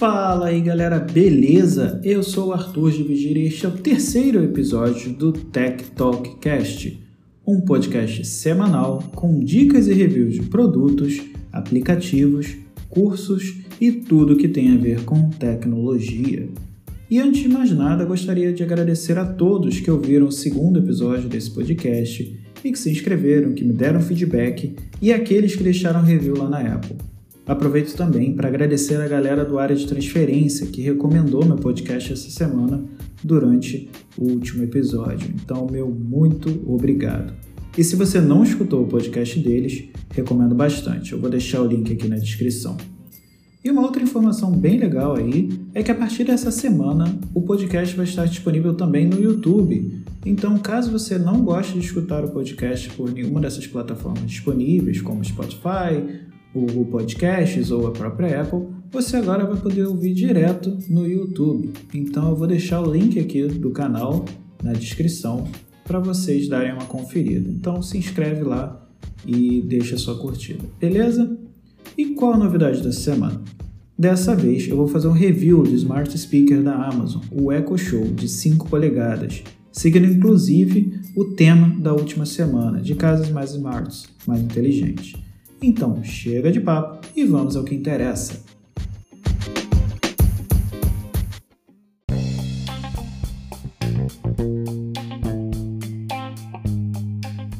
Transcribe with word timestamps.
Fala 0.00 0.46
aí 0.46 0.62
galera, 0.62 0.98
beleza? 0.98 2.00
Eu 2.02 2.22
sou 2.22 2.48
o 2.48 2.52
Arthur 2.54 2.90
de 2.90 3.02
Vigir 3.02 3.36
e 3.36 3.44
este 3.44 3.66
é 3.66 3.68
o 3.68 3.72
terceiro 3.72 4.42
episódio 4.42 5.12
do 5.12 5.30
Tech 5.30 5.84
Talk 5.90 6.38
Cast, 6.38 6.98
um 7.46 7.60
podcast 7.60 8.26
semanal 8.26 9.02
com 9.14 9.38
dicas 9.38 9.88
e 9.88 9.92
reviews 9.92 10.36
de 10.36 10.42
produtos, 10.44 11.20
aplicativos, 11.52 12.56
cursos 12.88 13.58
e 13.78 13.92
tudo 13.92 14.38
que 14.38 14.48
tem 14.48 14.72
a 14.72 14.78
ver 14.78 15.04
com 15.04 15.28
tecnologia. 15.28 16.48
E 17.10 17.18
antes 17.18 17.42
de 17.42 17.48
mais 17.50 17.70
nada, 17.70 18.06
gostaria 18.06 18.54
de 18.54 18.62
agradecer 18.62 19.18
a 19.18 19.26
todos 19.26 19.80
que 19.80 19.90
ouviram 19.90 20.28
o 20.28 20.32
segundo 20.32 20.78
episódio 20.78 21.28
desse 21.28 21.50
podcast 21.50 22.40
e 22.64 22.72
que 22.72 22.78
se 22.78 22.90
inscreveram, 22.90 23.52
que 23.52 23.64
me 23.64 23.74
deram 23.74 24.00
feedback 24.00 24.74
e 25.02 25.12
aqueles 25.12 25.54
que 25.54 25.62
deixaram 25.62 26.00
review 26.00 26.38
lá 26.38 26.48
na 26.48 26.60
Apple. 26.60 27.09
Aproveito 27.50 27.96
também 27.96 28.32
para 28.32 28.46
agradecer 28.46 29.00
a 29.00 29.08
galera 29.08 29.44
do 29.44 29.58
área 29.58 29.74
de 29.74 29.84
transferência 29.84 30.68
que 30.68 30.82
recomendou 30.82 31.44
meu 31.44 31.56
podcast 31.56 32.12
essa 32.12 32.30
semana 32.30 32.80
durante 33.24 33.90
o 34.16 34.26
último 34.26 34.62
episódio. 34.62 35.28
Então, 35.34 35.66
meu 35.68 35.90
muito 35.90 36.62
obrigado. 36.72 37.34
E 37.76 37.82
se 37.82 37.96
você 37.96 38.20
não 38.20 38.44
escutou 38.44 38.84
o 38.84 38.86
podcast 38.86 39.36
deles, 39.40 39.82
recomendo 40.12 40.54
bastante. 40.54 41.10
Eu 41.10 41.18
vou 41.18 41.28
deixar 41.28 41.60
o 41.60 41.66
link 41.66 41.92
aqui 41.92 42.06
na 42.06 42.18
descrição. 42.18 42.76
E 43.64 43.68
uma 43.68 43.82
outra 43.82 44.00
informação 44.00 44.52
bem 44.52 44.78
legal 44.78 45.16
aí 45.16 45.48
é 45.74 45.82
que 45.82 45.90
a 45.90 45.94
partir 45.96 46.22
dessa 46.22 46.52
semana 46.52 47.12
o 47.34 47.42
podcast 47.42 47.96
vai 47.96 48.04
estar 48.04 48.26
disponível 48.26 48.74
também 48.74 49.08
no 49.08 49.20
YouTube. 49.20 50.04
Então, 50.24 50.56
caso 50.56 50.92
você 50.92 51.18
não 51.18 51.42
goste 51.42 51.72
de 51.72 51.80
escutar 51.84 52.24
o 52.24 52.28
podcast 52.28 52.88
por 52.90 53.10
nenhuma 53.10 53.40
dessas 53.40 53.66
plataformas 53.66 54.30
disponíveis, 54.30 55.02
como 55.02 55.24
Spotify, 55.24 56.29
Google 56.54 56.84
Podcasts 56.86 57.70
ou 57.70 57.86
a 57.86 57.92
própria 57.92 58.42
Apple, 58.42 58.66
você 58.90 59.16
agora 59.16 59.46
vai 59.46 59.56
poder 59.60 59.86
ouvir 59.86 60.12
direto 60.12 60.76
no 60.88 61.06
YouTube. 61.06 61.70
Então 61.94 62.30
eu 62.30 62.36
vou 62.36 62.46
deixar 62.46 62.80
o 62.80 62.92
link 62.92 63.18
aqui 63.18 63.46
do 63.46 63.70
canal 63.70 64.24
na 64.62 64.72
descrição 64.72 65.46
para 65.84 65.98
vocês 65.98 66.48
darem 66.48 66.72
uma 66.72 66.86
conferida. 66.86 67.48
Então 67.48 67.80
se 67.82 67.96
inscreve 67.96 68.42
lá 68.42 68.88
e 69.26 69.62
deixa 69.62 69.96
sua 69.96 70.18
curtida, 70.18 70.64
beleza? 70.80 71.38
E 71.96 72.06
qual 72.14 72.34
a 72.34 72.38
novidade 72.38 72.82
dessa 72.82 73.00
semana? 73.00 73.42
Dessa 73.98 74.34
vez 74.34 74.66
eu 74.66 74.76
vou 74.76 74.88
fazer 74.88 75.08
um 75.08 75.12
review 75.12 75.62
do 75.62 75.74
Smart 75.74 76.16
Speaker 76.18 76.62
da 76.62 76.74
Amazon, 76.74 77.22
o 77.30 77.52
Echo 77.52 77.76
Show 77.76 78.04
de 78.04 78.28
5 78.28 78.68
polegadas, 78.68 79.42
seguindo 79.70 80.06
inclusive 80.06 81.00
o 81.14 81.24
tema 81.24 81.68
da 81.78 81.92
última 81.92 82.24
semana, 82.24 82.80
de 82.80 82.94
casas 82.94 83.28
mais 83.28 83.50
smarts, 83.50 84.08
mais 84.26 84.40
inteligentes. 84.40 85.14
Então, 85.62 86.02
chega 86.02 86.50
de 86.50 86.58
papo 86.58 87.06
e 87.14 87.24
vamos 87.24 87.54
ao 87.54 87.64
que 87.64 87.74
interessa. 87.74 88.42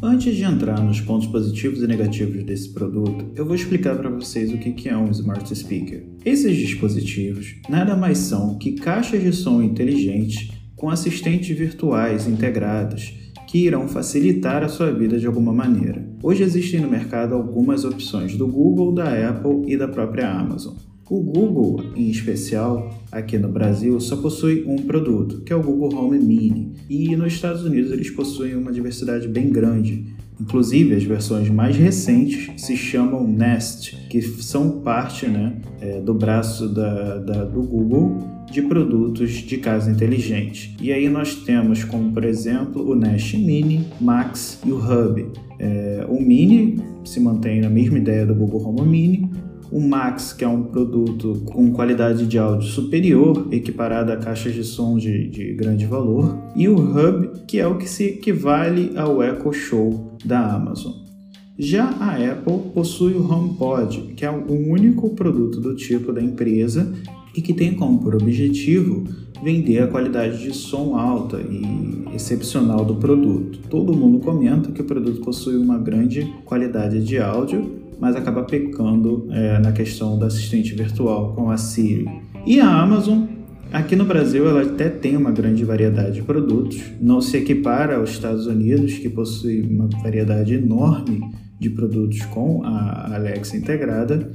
Antes 0.03 0.35
de 0.35 0.45
entrar 0.45 0.83
nos 0.83 1.01
pontos 1.01 1.27
positivos 1.29 1.83
e 1.83 1.87
negativos 1.87 2.43
desse 2.43 2.73
produto, 2.73 3.33
eu 3.37 3.45
vou 3.45 3.55
explicar 3.55 3.97
para 3.97 4.09
vocês 4.09 4.51
o 4.53 4.59
que 4.59 4.89
é 4.89 4.97
um 4.97 5.11
Smart 5.11 5.55
Speaker. 5.55 6.07
Esses 6.25 6.57
dispositivos 6.57 7.57
nada 7.69 7.95
mais 7.95 8.17
são 8.17 8.57
que 8.57 8.73
caixas 8.73 9.23
de 9.23 9.33
som 9.33 9.63
inteligentes 9.63 10.51
com 10.75 10.89
assistentes 10.89 11.57
virtuais 11.57 12.27
integrados 12.27 13.15
que 13.47 13.67
irão 13.67 13.87
facilitar 13.87 14.63
a 14.63 14.69
sua 14.69 14.91
vida 14.91 15.19
de 15.19 15.27
alguma 15.27 15.53
maneira. 15.53 16.10
Hoje 16.23 16.43
existem 16.43 16.81
no 16.81 16.91
mercado 16.91 17.35
algumas 17.35 17.83
opções 17.83 18.37
do 18.37 18.47
Google, 18.47 18.93
da 18.93 19.31
Apple 19.31 19.73
e 19.73 19.75
da 19.75 19.89
própria 19.89 20.31
Amazon. 20.31 20.75
O 21.09 21.19
Google, 21.23 21.83
em 21.97 22.11
especial, 22.11 22.95
aqui 23.11 23.39
no 23.39 23.49
Brasil, 23.49 23.99
só 23.99 24.17
possui 24.17 24.65
um 24.67 24.77
produto, 24.77 25.41
que 25.41 25.53
é 25.53 25.57
o 25.57 25.63
Google 25.63 25.99
Home 25.99 26.19
Mini, 26.19 26.75
e 26.91 27.17
nos 27.17 27.33
Estados 27.33 27.65
Unidos 27.65 27.91
eles 27.91 28.11
possuem 28.11 28.55
uma 28.55 28.71
diversidade 28.71 29.27
bem 29.29 29.49
grande. 29.51 30.15
Inclusive, 30.39 30.95
as 30.95 31.05
versões 31.05 31.49
mais 31.49 31.75
recentes 31.75 32.51
se 32.63 32.77
chamam 32.77 33.27
Nest, 33.27 33.97
que 34.11 34.21
são 34.21 34.83
parte 34.83 35.27
né, 35.27 35.57
é, 35.81 36.01
do 36.03 36.13
braço 36.13 36.69
da, 36.69 37.17
da, 37.17 37.45
do 37.45 37.63
Google 37.63 38.19
de 38.51 38.61
produtos 38.63 39.31
de 39.31 39.57
casa 39.57 39.91
inteligente. 39.91 40.77
E 40.81 40.93
aí 40.93 41.09
nós 41.09 41.35
temos 41.35 41.83
como, 41.83 42.13
por 42.13 42.25
exemplo, 42.25 42.87
o 42.87 42.95
Nest 42.95 43.37
Mini, 43.39 43.87
Max 44.01 44.61
e 44.67 44.71
o 44.71 44.77
Hub. 44.77 45.50
É, 45.61 46.07
o 46.09 46.19
Mini 46.19 46.83
se 47.05 47.21
mantém 47.21 47.61
na 47.61 47.69
mesma 47.69 47.99
ideia 47.99 48.25
do 48.25 48.35
Google 48.35 48.67
Home 48.67 48.89
Mini, 48.89 49.31
o 49.71 49.81
Max, 49.81 50.33
que 50.33 50.43
é 50.43 50.49
um 50.49 50.65
produto 50.65 51.43
com 51.47 51.71
qualidade 51.71 52.27
de 52.27 52.39
áudio 52.39 52.67
superior, 52.67 53.47
equiparado 53.53 54.11
a 54.11 54.17
caixas 54.17 54.55
de 54.55 54.65
som 54.65 54.97
de, 54.99 55.29
de, 55.29 55.53
grande 55.55 55.87
valor, 55.87 56.37
e 56.57 56.69
o 56.69 56.75
Hub, 56.77 57.45
que 57.47 57.61
é 57.61 57.67
o 57.67 57.77
que 57.77 57.89
se 57.89 58.05
equivale 58.05 58.93
ao 58.97 59.23
Echo 59.23 59.53
Show 59.53 60.17
da 60.25 60.55
Amazon. 60.55 60.93
Já 61.57 61.85
a 61.85 62.17
Apple 62.17 62.73
possui 62.73 63.13
o 63.13 63.23
HomePod, 63.23 64.15
que 64.17 64.25
é 64.25 64.31
o 64.31 64.51
único 64.51 65.11
produto 65.11 65.61
do 65.61 65.77
tipo 65.77 66.11
da 66.13 66.23
empresa 66.23 66.93
e 67.37 67.43
que 67.43 67.53
tem 67.53 67.75
como 67.75 68.09
objetivo 68.09 69.05
vender 69.43 69.83
a 69.83 69.87
qualidade 69.87 70.43
de 70.43 70.55
som 70.55 70.97
alta 70.97 71.39
e 71.41 72.15
excepcional 72.15 72.85
do 72.85 72.97
produto. 72.97 73.59
Todo 73.69 73.97
mundo 73.97 74.19
comenta 74.19 74.71
que 74.71 74.83
o 74.83 74.85
produto 74.85 75.21
possui 75.21 75.57
uma 75.57 75.79
grande 75.79 76.33
qualidade 76.45 77.03
de 77.03 77.19
áudio, 77.19 77.81
mas 77.99 78.17
acaba 78.17 78.43
pecando 78.43 79.27
é, 79.31 79.59
na 79.59 79.73
questão 79.73 80.19
do 80.19 80.25
assistente 80.25 80.75
virtual 80.75 81.35
com 81.35 81.51
a 81.51 81.57
Siri. 81.57 82.09
E 82.47 82.61
a 82.61 82.83
Amazon 82.83 83.25
Aqui 83.73 83.95
no 83.95 84.05
Brasil, 84.05 84.49
ela 84.49 84.63
até 84.63 84.89
tem 84.89 85.17
uma 85.17 85.31
grande 85.31 85.65
variedade 85.65 86.15
de 86.15 86.23
produtos, 86.23 86.83
não 87.01 87.21
se 87.21 87.37
equipara 87.37 87.99
aos 87.99 88.11
Estados 88.11 88.49
Unidos, 88.49 88.95
que 88.95 89.09
possui 89.09 89.63
uma 89.63 89.89
variedade 90.03 90.55
enorme 90.55 91.21
de 91.57 91.71
produtos 91.71 92.21
com 92.23 92.65
a 92.65 93.15
Alexa 93.15 93.57
integrada, 93.57 94.29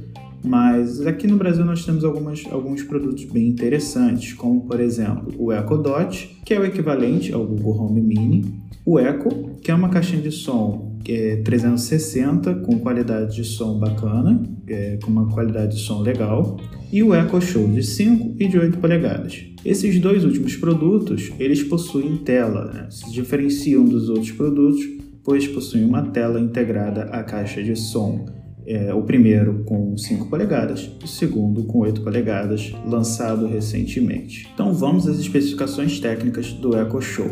mas 0.46 1.04
aqui 1.06 1.26
no 1.26 1.36
Brasil 1.36 1.64
nós 1.64 1.84
temos 1.84 2.04
algumas, 2.04 2.44
alguns 2.50 2.82
produtos 2.82 3.24
bem 3.24 3.48
interessantes, 3.48 4.32
como 4.32 4.60
por 4.62 4.80
exemplo 4.80 5.34
o 5.38 5.52
Echo 5.52 5.76
Dot, 5.76 6.38
que 6.44 6.54
é 6.54 6.60
o 6.60 6.64
equivalente 6.64 7.32
ao 7.32 7.44
Google 7.44 7.82
Home 7.82 8.00
Mini, 8.00 8.44
o 8.84 9.00
Echo, 9.00 9.28
que 9.60 9.70
é 9.70 9.74
uma 9.74 9.88
caixinha 9.88 10.22
de 10.22 10.30
som 10.30 10.96
é 11.08 11.36
360 11.36 12.54
com 12.56 12.78
qualidade 12.80 13.36
de 13.36 13.44
som 13.44 13.78
bacana, 13.78 14.42
é, 14.66 14.98
com 15.02 15.10
uma 15.10 15.28
qualidade 15.28 15.76
de 15.76 15.82
som 15.82 16.00
legal, 16.00 16.58
e 16.92 17.02
o 17.02 17.14
Echo 17.14 17.40
Show 17.40 17.68
de 17.68 17.82
5 17.82 18.36
e 18.40 18.48
de 18.48 18.58
8 18.58 18.78
polegadas. 18.78 19.44
Esses 19.64 19.98
dois 20.00 20.24
últimos 20.24 20.56
produtos, 20.56 21.32
eles 21.38 21.62
possuem 21.62 22.16
tela, 22.18 22.72
né? 22.72 22.86
se 22.90 23.10
diferenciam 23.12 23.84
dos 23.84 24.08
outros 24.08 24.30
produtos, 24.32 24.80
pois 25.24 25.46
possuem 25.48 25.84
uma 25.84 26.02
tela 26.02 26.40
integrada 26.40 27.02
à 27.04 27.22
caixa 27.22 27.62
de 27.62 27.74
som 27.74 28.26
é, 28.66 28.92
o 28.92 29.02
primeiro 29.02 29.62
com 29.64 29.96
5 29.96 30.28
polegadas, 30.28 30.90
o 31.02 31.06
segundo 31.06 31.62
com 31.64 31.78
8 31.78 32.00
polegadas, 32.00 32.74
lançado 32.84 33.46
recentemente. 33.46 34.48
Então 34.52 34.74
vamos 34.74 35.06
às 35.06 35.18
especificações 35.18 36.00
técnicas 36.00 36.52
do 36.52 36.76
Echo 36.76 37.00
Show. 37.00 37.30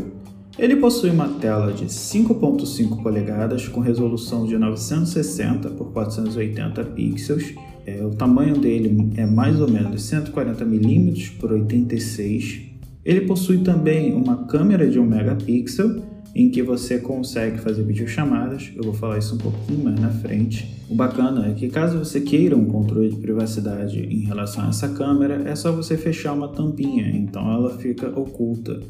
Ele 0.57 0.77
possui 0.77 1.11
uma 1.11 1.29
tela 1.29 1.73
de 1.73 1.87
5.5 1.87 3.03
polegadas 3.03 3.67
com 3.67 3.81
resolução 3.81 4.47
de 4.47 4.57
960 4.57 5.71
por 5.71 5.93
480 5.93 6.85
pixels. 6.85 7.55
É, 7.85 8.05
o 8.05 8.11
tamanho 8.11 8.57
dele 8.57 9.13
é 9.17 9.27
mais 9.27 9.61
ou 9.61 9.69
menos 9.69 10.03
140 10.05 10.65
mm 10.65 11.33
por 11.41 11.51
86. 11.51 12.63
Ele 13.05 13.23
possui 13.23 13.59
também 13.59 14.15
uma 14.15 14.47
câmera 14.47 14.89
de 14.89 14.99
1 14.99 15.05
megapixel 15.05 16.14
em 16.35 16.51
que 16.51 16.63
você 16.63 16.99
consegue 16.99 17.59
fazer 17.59 17.83
videochamadas. 17.83 18.73
Eu 18.75 18.83
vou 18.83 18.93
falar 18.93 19.19
isso 19.19 19.37
um 19.37 19.39
pouquinho 19.39 19.85
mais 19.85 20.01
na 20.01 20.11
frente. 20.11 20.75
O 20.89 20.95
bacana 20.95 21.47
é 21.47 21.55
que 21.55 21.69
caso 21.69 21.99
você 21.99 22.21
queira 22.21 22.57
um 22.57 22.67
controle 22.67 23.11
de 23.11 23.17
privacidade 23.17 24.01
em 24.01 24.25
relação 24.25 24.65
a 24.65 24.69
essa 24.69 24.89
câmera, 24.89 25.49
é 25.49 25.55
só 25.55 25.71
você 25.71 25.97
fechar 25.97 26.33
uma 26.33 26.49
tampinha, 26.49 27.09
então 27.09 27.51
ela 27.51 27.79
fica 27.79 28.09
oculta. 28.09 28.81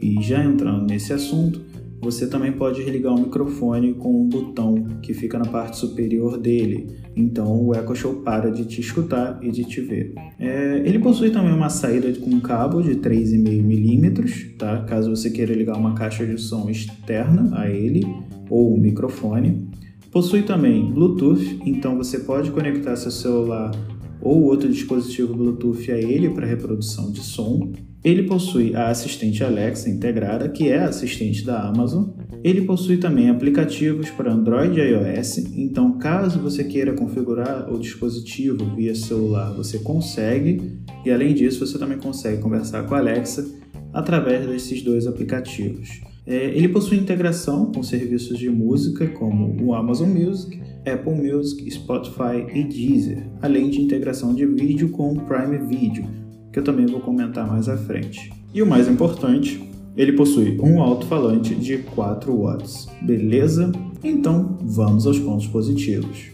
E 0.00 0.22
já 0.22 0.44
entrando 0.44 0.86
nesse 0.86 1.12
assunto, 1.12 1.60
você 2.06 2.28
também 2.28 2.52
pode 2.52 2.82
religar 2.82 3.12
o 3.12 3.20
microfone 3.20 3.94
com 3.94 4.22
um 4.22 4.28
botão 4.28 4.86
que 5.02 5.12
fica 5.12 5.38
na 5.38 5.44
parte 5.44 5.76
superior 5.76 6.38
dele. 6.38 6.86
Então 7.16 7.66
o 7.66 7.74
Echo 7.74 7.96
Show 7.96 8.14
para 8.22 8.48
de 8.48 8.64
te 8.64 8.80
escutar 8.80 9.40
e 9.42 9.50
de 9.50 9.64
te 9.64 9.80
ver. 9.80 10.14
É, 10.38 10.82
ele 10.84 11.00
possui 11.00 11.30
também 11.30 11.52
uma 11.52 11.68
saída 11.68 12.12
com 12.20 12.40
cabo 12.40 12.80
de 12.80 12.94
3,5mm, 12.94 14.56
tá? 14.56 14.84
caso 14.84 15.10
você 15.10 15.30
queira 15.30 15.52
ligar 15.52 15.76
uma 15.76 15.94
caixa 15.94 16.24
de 16.24 16.38
som 16.40 16.70
externa 16.70 17.50
a 17.58 17.68
ele 17.68 18.06
ou 18.48 18.76
um 18.76 18.80
microfone. 18.80 19.68
Possui 20.12 20.42
também 20.42 20.92
Bluetooth, 20.92 21.60
então 21.66 21.96
você 21.96 22.20
pode 22.20 22.52
conectar 22.52 22.94
seu 22.94 23.10
celular 23.10 23.72
ou 24.20 24.44
outro 24.44 24.68
dispositivo 24.68 25.34
Bluetooth 25.34 25.90
a 25.90 25.98
ele 25.98 26.30
para 26.30 26.46
reprodução 26.46 27.10
de 27.10 27.20
som. 27.20 27.72
Ele 28.06 28.22
possui 28.22 28.72
a 28.72 28.86
assistente 28.86 29.42
Alexa 29.42 29.90
integrada, 29.90 30.48
que 30.48 30.68
é 30.68 30.78
a 30.78 30.90
assistente 30.90 31.44
da 31.44 31.60
Amazon, 31.66 32.10
Ele 32.44 32.62
possui 32.62 32.98
também 32.98 33.28
aplicativos 33.28 34.08
para 34.10 34.32
Android 34.32 34.78
e 34.78 34.90
iOS, 34.90 35.38
então 35.56 35.98
caso 35.98 36.38
você 36.38 36.62
queira 36.62 36.92
configurar 36.92 37.68
o 37.68 37.80
dispositivo 37.80 38.64
via 38.76 38.94
celular, 38.94 39.52
você 39.52 39.80
consegue, 39.80 40.78
e 41.04 41.10
além 41.10 41.34
disso 41.34 41.66
você 41.66 41.76
também 41.76 41.98
consegue 41.98 42.40
conversar 42.40 42.84
com 42.84 42.94
a 42.94 42.98
Alexa 42.98 43.44
através 43.92 44.46
desses 44.46 44.82
dois 44.82 45.08
aplicativos. 45.08 46.00
É, 46.24 46.56
ele 46.56 46.68
possui 46.68 46.98
integração 46.98 47.72
com 47.72 47.82
serviços 47.82 48.38
de 48.38 48.48
música 48.48 49.08
como 49.08 49.60
o 49.60 49.74
Amazon 49.74 50.10
Music, 50.10 50.60
Apple 50.86 51.12
Music, 51.12 51.68
Spotify 51.68 52.46
e 52.54 52.62
Deezer, 52.62 53.26
além 53.42 53.68
de 53.68 53.80
integração 53.82 54.32
de 54.32 54.46
vídeo 54.46 54.90
com 54.90 55.12
o 55.12 55.20
Prime 55.22 55.58
Video, 55.66 56.25
que 56.56 56.60
eu 56.60 56.64
também 56.64 56.86
vou 56.86 57.00
comentar 57.00 57.46
mais 57.46 57.68
à 57.68 57.76
frente. 57.76 58.32
E 58.54 58.62
o 58.62 58.66
mais 58.66 58.88
importante, 58.88 59.62
ele 59.94 60.14
possui 60.14 60.58
um 60.58 60.80
alto-falante 60.80 61.54
de 61.54 61.76
4 61.76 62.34
watts. 62.34 62.88
Beleza? 63.02 63.70
Então 64.02 64.56
vamos 64.62 65.06
aos 65.06 65.18
pontos 65.18 65.46
positivos. 65.48 66.30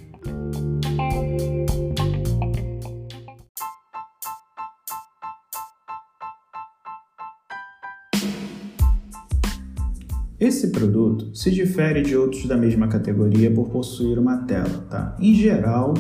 Esse 10.39 10.71
produto 10.71 11.35
se 11.35 11.51
difere 11.51 12.01
de 12.03 12.17
outros 12.17 12.47
da 12.47 12.57
mesma 12.57 12.87
categoria 12.87 13.51
por 13.51 13.71
possuir 13.71 14.21
uma 14.21 14.37
tela, 14.45 14.87
tá? 14.89 15.17
Em 15.21 15.35
geral, 15.35 15.95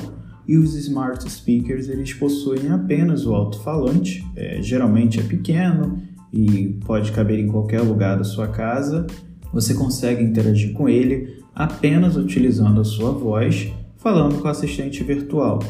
os 0.58 0.74
smart 0.74 1.30
speakers 1.30 1.88
eles 1.88 2.12
possuem 2.14 2.68
apenas 2.70 3.26
o 3.26 3.34
alto-falante, 3.34 4.26
é, 4.36 4.60
geralmente 4.60 5.20
é 5.20 5.22
pequeno 5.22 5.98
e 6.32 6.78
pode 6.84 7.12
caber 7.12 7.38
em 7.38 7.48
qualquer 7.48 7.80
lugar 7.80 8.18
da 8.18 8.24
sua 8.24 8.48
casa. 8.48 9.06
Você 9.52 9.74
consegue 9.74 10.22
interagir 10.22 10.72
com 10.72 10.88
ele 10.88 11.42
apenas 11.54 12.16
utilizando 12.16 12.80
a 12.80 12.84
sua 12.84 13.12
voz, 13.12 13.70
falando 13.96 14.40
com 14.40 14.48
o 14.48 14.50
assistente 14.50 15.04
virtual. 15.04 15.60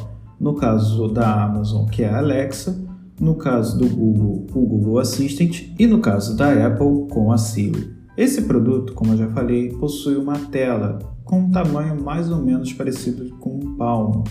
No 0.41 0.55
caso 0.55 1.09
da 1.09 1.45
Amazon, 1.45 1.87
que 1.87 2.03
é 2.03 2.09
a 2.09 2.19
Alexa, 2.19 2.81
no 3.21 3.35
caso 3.35 3.79
do 3.79 3.87
Google, 3.87 4.47
o 4.53 4.67
Google 4.67 4.99
Assistant 4.99 5.65
e 5.79 5.87
no 5.87 6.01
caso 6.01 6.37
da 6.37 6.67
Apple, 6.67 7.07
com 7.11 7.31
a 7.31 7.39
Siri. 7.39 7.91
Esse 8.17 8.43
produto, 8.43 8.95
como 8.95 9.13
eu 9.13 9.19
já 9.19 9.29
falei, 9.29 9.71
possui 9.71 10.17
uma 10.17 10.39
tela 10.39 10.99
com 11.25 11.41
um 11.41 11.51
tamanho 11.51 12.03
mais 12.03 12.31
ou 12.31 12.43
menos 12.43 12.73
parecido 12.73 13.35
com 13.37 13.57
um 13.57 13.77
palmo, 13.77 14.25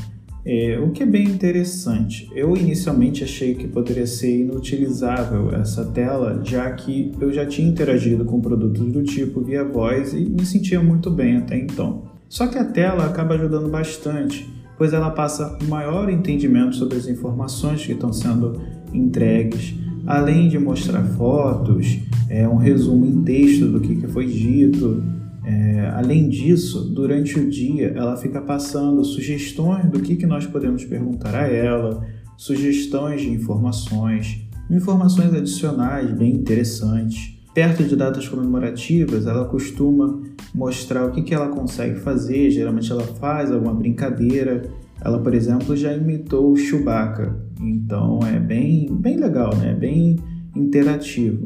é, 0.45 0.79
o 0.79 0.91
que 0.91 1.03
é 1.03 1.05
bem 1.05 1.25
interessante. 1.25 2.29
Eu 2.35 2.55
inicialmente 2.57 3.23
achei 3.23 3.53
que 3.53 3.67
poderia 3.67 4.07
ser 4.07 4.39
inutilizável 4.39 5.53
essa 5.53 5.85
tela, 5.85 6.41
já 6.43 6.69
que 6.71 7.11
eu 7.19 7.31
já 7.31 7.45
tinha 7.45 7.67
interagido 7.67 8.25
com 8.25 8.41
produtos 8.41 8.85
do 8.91 9.03
tipo 9.03 9.41
via 9.41 9.63
voz 9.63 10.13
e 10.13 10.21
me 10.21 10.45
sentia 10.45 10.81
muito 10.81 11.09
bem 11.09 11.37
até 11.37 11.57
então. 11.57 12.03
Só 12.27 12.47
que 12.47 12.57
a 12.57 12.65
tela 12.65 13.05
acaba 13.05 13.35
ajudando 13.35 13.69
bastante, 13.69 14.49
pois 14.77 14.93
ela 14.93 15.11
passa 15.11 15.57
um 15.63 15.67
maior 15.67 16.09
entendimento 16.09 16.75
sobre 16.75 16.97
as 16.97 17.07
informações 17.07 17.85
que 17.85 17.91
estão 17.91 18.11
sendo 18.11 18.59
entregues, 18.93 19.75
além 20.07 20.49
de 20.49 20.57
mostrar 20.57 21.03
fotos, 21.03 21.99
é, 22.29 22.47
um 22.47 22.55
resumo 22.55 23.05
em 23.05 23.21
texto 23.23 23.67
do 23.67 23.79
que, 23.79 23.95
que 23.95 24.07
foi 24.07 24.25
dito, 24.25 25.03
é, 25.51 25.89
além 25.95 26.29
disso, 26.29 26.85
durante 26.93 27.37
o 27.37 27.49
dia 27.49 27.93
ela 27.93 28.15
fica 28.15 28.41
passando 28.41 29.03
sugestões 29.03 29.89
do 29.89 29.99
que, 29.99 30.15
que 30.15 30.25
nós 30.25 30.45
podemos 30.45 30.85
perguntar 30.85 31.35
a 31.35 31.47
ela, 31.47 32.05
sugestões 32.37 33.21
de 33.21 33.29
informações, 33.29 34.47
informações 34.69 35.33
adicionais 35.33 36.09
bem 36.11 36.33
interessantes. 36.33 37.37
Perto 37.53 37.83
de 37.83 37.97
datas 37.97 38.29
comemorativas, 38.29 39.27
ela 39.27 39.43
costuma 39.43 40.21
mostrar 40.55 41.05
o 41.05 41.11
que, 41.11 41.21
que 41.21 41.33
ela 41.33 41.49
consegue 41.49 41.99
fazer. 41.99 42.49
Geralmente, 42.49 42.89
ela 42.89 43.03
faz 43.03 43.51
alguma 43.51 43.73
brincadeira. 43.73 44.63
Ela, 45.03 45.19
por 45.19 45.33
exemplo, 45.33 45.75
já 45.75 45.93
imitou 45.93 46.53
o 46.53 46.55
Chewbacca, 46.55 47.35
então 47.59 48.19
é 48.25 48.39
bem, 48.39 48.87
bem 48.95 49.17
legal, 49.17 49.53
né? 49.57 49.73
bem 49.73 50.17
interativo. 50.55 51.45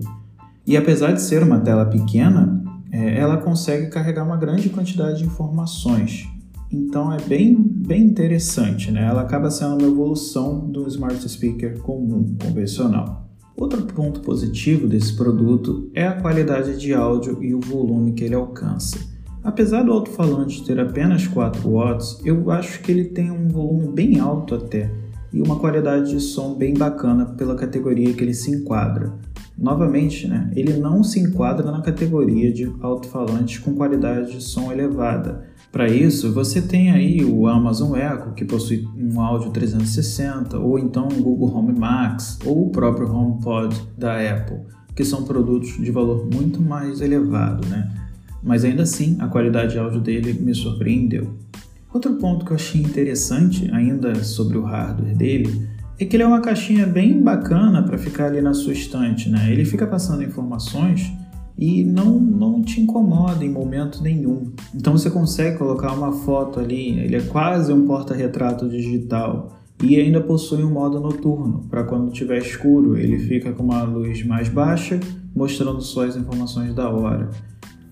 E 0.67 0.77
apesar 0.77 1.11
de 1.13 1.21
ser 1.21 1.41
uma 1.41 1.59
tela 1.59 1.85
pequena, 1.85 2.64
é, 2.95 3.19
ela 3.19 3.35
consegue 3.35 3.87
carregar 3.87 4.23
uma 4.23 4.37
grande 4.37 4.69
quantidade 4.69 5.17
de 5.17 5.25
informações. 5.25 6.29
Então 6.71 7.11
é 7.11 7.19
bem, 7.21 7.53
bem 7.61 8.03
interessante, 8.03 8.89
né? 8.89 9.05
Ela 9.05 9.21
acaba 9.21 9.51
sendo 9.51 9.73
uma 9.79 9.87
evolução 9.91 10.59
do 10.59 10.87
smart 10.87 11.27
speaker 11.27 11.77
comum, 11.81 12.37
convencional. 12.41 13.27
Outro 13.57 13.83
ponto 13.83 14.21
positivo 14.21 14.87
desse 14.87 15.13
produto 15.13 15.89
é 15.93 16.07
a 16.07 16.21
qualidade 16.21 16.79
de 16.79 16.93
áudio 16.93 17.43
e 17.43 17.53
o 17.53 17.59
volume 17.59 18.13
que 18.13 18.23
ele 18.23 18.35
alcança. 18.35 18.97
Apesar 19.43 19.83
do 19.83 19.91
alto-falante 19.91 20.63
ter 20.63 20.79
apenas 20.79 21.27
4 21.27 21.69
watts, 21.69 22.19
eu 22.23 22.49
acho 22.49 22.81
que 22.81 22.91
ele 22.91 23.05
tem 23.05 23.29
um 23.29 23.49
volume 23.49 23.89
bem 23.89 24.19
alto 24.19 24.55
até 24.55 24.89
e 25.35 25.41
uma 25.41 25.59
qualidade 25.59 26.11
de 26.11 26.21
som 26.21 26.55
bem 26.55 26.73
bacana 26.73 27.25
pela 27.25 27.55
categoria 27.55 28.13
que 28.13 28.23
ele 28.23 28.33
se 28.33 28.49
enquadra. 28.49 29.13
Novamente, 29.57 30.27
né, 30.27 30.49
ele 30.55 30.77
não 30.77 31.03
se 31.03 31.19
enquadra 31.19 31.69
na 31.69 31.81
categoria 31.81 32.53
de 32.53 32.73
alto-falantes 32.81 33.59
com 33.59 33.73
qualidade 33.73 34.31
de 34.31 34.41
som 34.41 34.71
elevada. 34.71 35.43
Para 35.73 35.89
isso, 35.89 36.31
você 36.31 36.61
tem 36.61 36.89
aí 36.89 37.23
o 37.25 37.47
Amazon 37.47 37.97
Echo, 37.97 38.33
que 38.33 38.45
possui 38.45 38.87
um 38.97 39.19
áudio 39.19 39.51
360, 39.51 40.57
ou 40.57 40.79
então 40.79 41.09
o 41.09 41.21
Google 41.21 41.53
Home 41.53 41.77
Max, 41.77 42.39
ou 42.45 42.67
o 42.67 42.69
próprio 42.69 43.11
HomePod 43.11 43.75
da 43.97 44.17
Apple, 44.17 44.59
que 44.95 45.03
são 45.03 45.23
produtos 45.23 45.77
de 45.77 45.91
valor 45.91 46.29
muito 46.33 46.61
mais 46.61 47.01
elevado, 47.01 47.67
né? 47.67 47.91
Mas 48.41 48.63
ainda 48.63 48.83
assim, 48.83 49.17
a 49.19 49.27
qualidade 49.27 49.73
de 49.73 49.79
áudio 49.79 49.99
dele 49.99 50.31
me 50.31 50.55
surpreendeu. 50.55 51.33
Outro 51.95 52.15
ponto 52.15 52.43
que 52.43 52.51
eu 52.51 52.55
achei 52.55 52.81
interessante 52.81 53.71
ainda 53.71 54.21
sobre 54.21 54.57
o 54.57 54.63
hardware 54.63 55.15
dele 55.15 55.65
é 55.97 56.03
que 56.03 56.17
ele 56.17 56.23
é 56.23 56.27
uma 56.27 56.41
caixinha 56.41 56.85
bem 56.85 57.23
bacana 57.23 57.81
para 57.83 57.97
ficar 57.97 58.25
ali 58.25 58.41
na 58.41 58.53
sua 58.53 58.73
estante, 58.73 59.29
né? 59.29 59.49
Ele 59.49 59.63
fica 59.63 59.87
passando 59.87 60.21
informações 60.21 61.09
e 61.57 61.85
não, 61.85 62.19
não 62.19 62.61
te 62.61 62.81
incomoda 62.81 63.45
em 63.45 63.49
momento 63.49 64.03
nenhum. 64.03 64.51
Então 64.75 64.91
você 64.91 65.09
consegue 65.09 65.57
colocar 65.57 65.93
uma 65.93 66.11
foto 66.11 66.59
ali, 66.59 66.99
ele 66.99 67.15
é 67.15 67.21
quase 67.21 67.71
um 67.71 67.87
porta-retrato 67.87 68.67
digital 68.67 69.57
e 69.81 69.95
ainda 69.95 70.19
possui 70.19 70.65
um 70.65 70.71
modo 70.71 70.99
noturno, 70.99 71.63
para 71.69 71.85
quando 71.85 72.11
estiver 72.11 72.39
escuro 72.39 72.97
ele 72.97 73.19
fica 73.19 73.53
com 73.53 73.63
uma 73.63 73.83
luz 73.83 74.21
mais 74.25 74.49
baixa, 74.49 74.99
mostrando 75.33 75.79
só 75.79 76.05
as 76.05 76.17
informações 76.17 76.75
da 76.75 76.89
hora. 76.89 77.29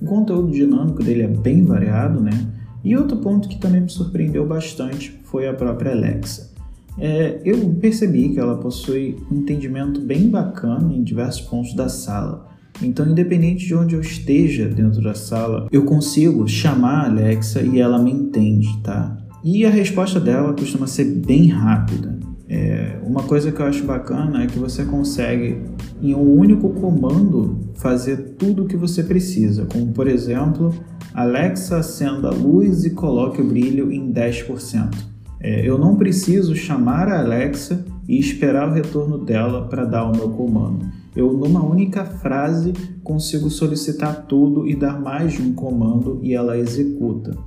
O 0.01 0.05
conteúdo 0.05 0.51
dinâmico 0.51 1.01
dele 1.01 1.21
é 1.21 1.27
bem 1.29 1.63
variado, 1.63 2.19
né? 2.19 2.62
E 2.83 2.97
outro 2.97 3.17
ponto 3.17 3.47
que 3.47 3.57
também 3.57 3.81
me 3.81 3.89
surpreendeu 3.89 4.45
bastante 4.45 5.19
foi 5.23 5.47
a 5.47 5.53
própria 5.53 5.91
Alexa. 5.91 6.51
É, 6.97 7.41
eu 7.43 7.57
percebi 7.81 8.29
que 8.29 8.39
ela 8.39 8.57
possui 8.57 9.17
um 9.31 9.37
entendimento 9.37 9.99
bem 9.99 10.29
bacana 10.29 10.93
em 10.93 11.03
diversos 11.03 11.41
pontos 11.41 11.73
da 11.73 11.89
sala. 11.89 12.47
Então, 12.81 13.07
independente 13.07 13.65
de 13.65 13.75
onde 13.75 13.95
eu 13.95 14.01
esteja 14.01 14.67
dentro 14.67 15.01
da 15.01 15.13
sala, 15.13 15.67
eu 15.71 15.85
consigo 15.85 16.47
chamar 16.47 17.03
a 17.03 17.05
Alexa 17.05 17.61
e 17.61 17.79
ela 17.79 17.99
me 17.99 18.11
entende, 18.11 18.67
tá? 18.83 19.17
E 19.43 19.65
a 19.65 19.69
resposta 19.69 20.19
dela 20.19 20.53
costuma 20.53 20.87
ser 20.87 21.05
bem 21.05 21.47
rápida. 21.47 22.17
É, 22.47 22.99
uma 23.03 23.23
coisa 23.23 23.51
que 23.51 23.59
eu 23.59 23.65
acho 23.65 23.83
bacana 23.83 24.43
é 24.43 24.47
que 24.47 24.59
você 24.59 24.85
consegue, 24.85 25.61
em 26.01 26.13
um 26.13 26.37
único 26.37 26.69
comando, 26.69 27.59
fazer 27.75 28.35
tudo 28.37 28.63
o 28.63 28.67
que 28.67 28.77
você 28.77 29.03
precisa, 29.03 29.65
como 29.65 29.91
por 29.91 30.07
exemplo, 30.07 30.73
Alexa 31.13 31.77
acenda 31.77 32.29
a 32.29 32.33
luz 32.33 32.85
e 32.85 32.89
coloque 32.89 33.41
o 33.41 33.45
brilho 33.45 33.91
em 33.91 34.11
10%. 34.11 34.95
É, 35.39 35.67
eu 35.67 35.77
não 35.77 35.95
preciso 35.95 36.55
chamar 36.55 37.07
a 37.07 37.19
Alexa 37.19 37.85
e 38.07 38.17
esperar 38.17 38.69
o 38.69 38.73
retorno 38.73 39.17
dela 39.17 39.67
para 39.67 39.85
dar 39.85 40.05
o 40.05 40.11
meu 40.11 40.29
comando. 40.29 40.85
Eu, 41.15 41.31
numa 41.33 41.63
única 41.63 42.03
frase, 42.03 42.73
consigo 43.03 43.49
solicitar 43.49 44.25
tudo 44.25 44.67
e 44.67 44.75
dar 44.75 44.99
mais 44.99 45.33
de 45.33 45.41
um 45.41 45.53
comando 45.53 46.19
e 46.23 46.33
ela 46.33 46.57
executa. 46.57 47.37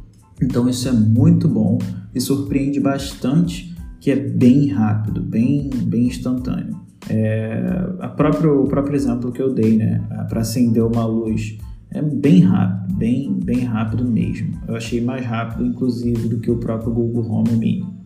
Então, 0.40 0.68
isso 0.68 0.88
é 0.88 0.92
muito 0.92 1.49
bom 1.49 1.78
e 2.14 2.20
surpreende 2.20 2.78
bastante 2.78 3.75
que 3.99 4.11
é 4.11 4.16
bem 4.16 4.68
rápido, 4.68 5.20
bem, 5.20 5.68
bem 5.70 6.06
instantâneo. 6.06 6.76
É, 7.08 7.88
a 8.00 8.08
próprio, 8.08 8.62
o 8.62 8.68
próprio 8.68 8.94
exemplo 8.94 9.32
que 9.32 9.40
eu 9.40 9.52
dei, 9.52 9.76
né, 9.76 10.02
para 10.28 10.42
acender 10.42 10.85
uma 10.85 11.04
luz, 11.04 11.58
é 11.90 12.02
bem 12.02 12.40
rápido, 12.40 12.94
bem, 12.94 13.32
bem 13.32 13.64
rápido 13.64 14.04
mesmo. 14.04 14.52
Eu 14.66 14.76
achei 14.76 15.00
mais 15.00 15.24
rápido, 15.24 15.64
inclusive, 15.64 16.28
do 16.28 16.38
que 16.38 16.50
o 16.50 16.58
próprio 16.58 16.92
Google 16.92 17.30
Home 17.30 17.52
Mini. 17.52 17.96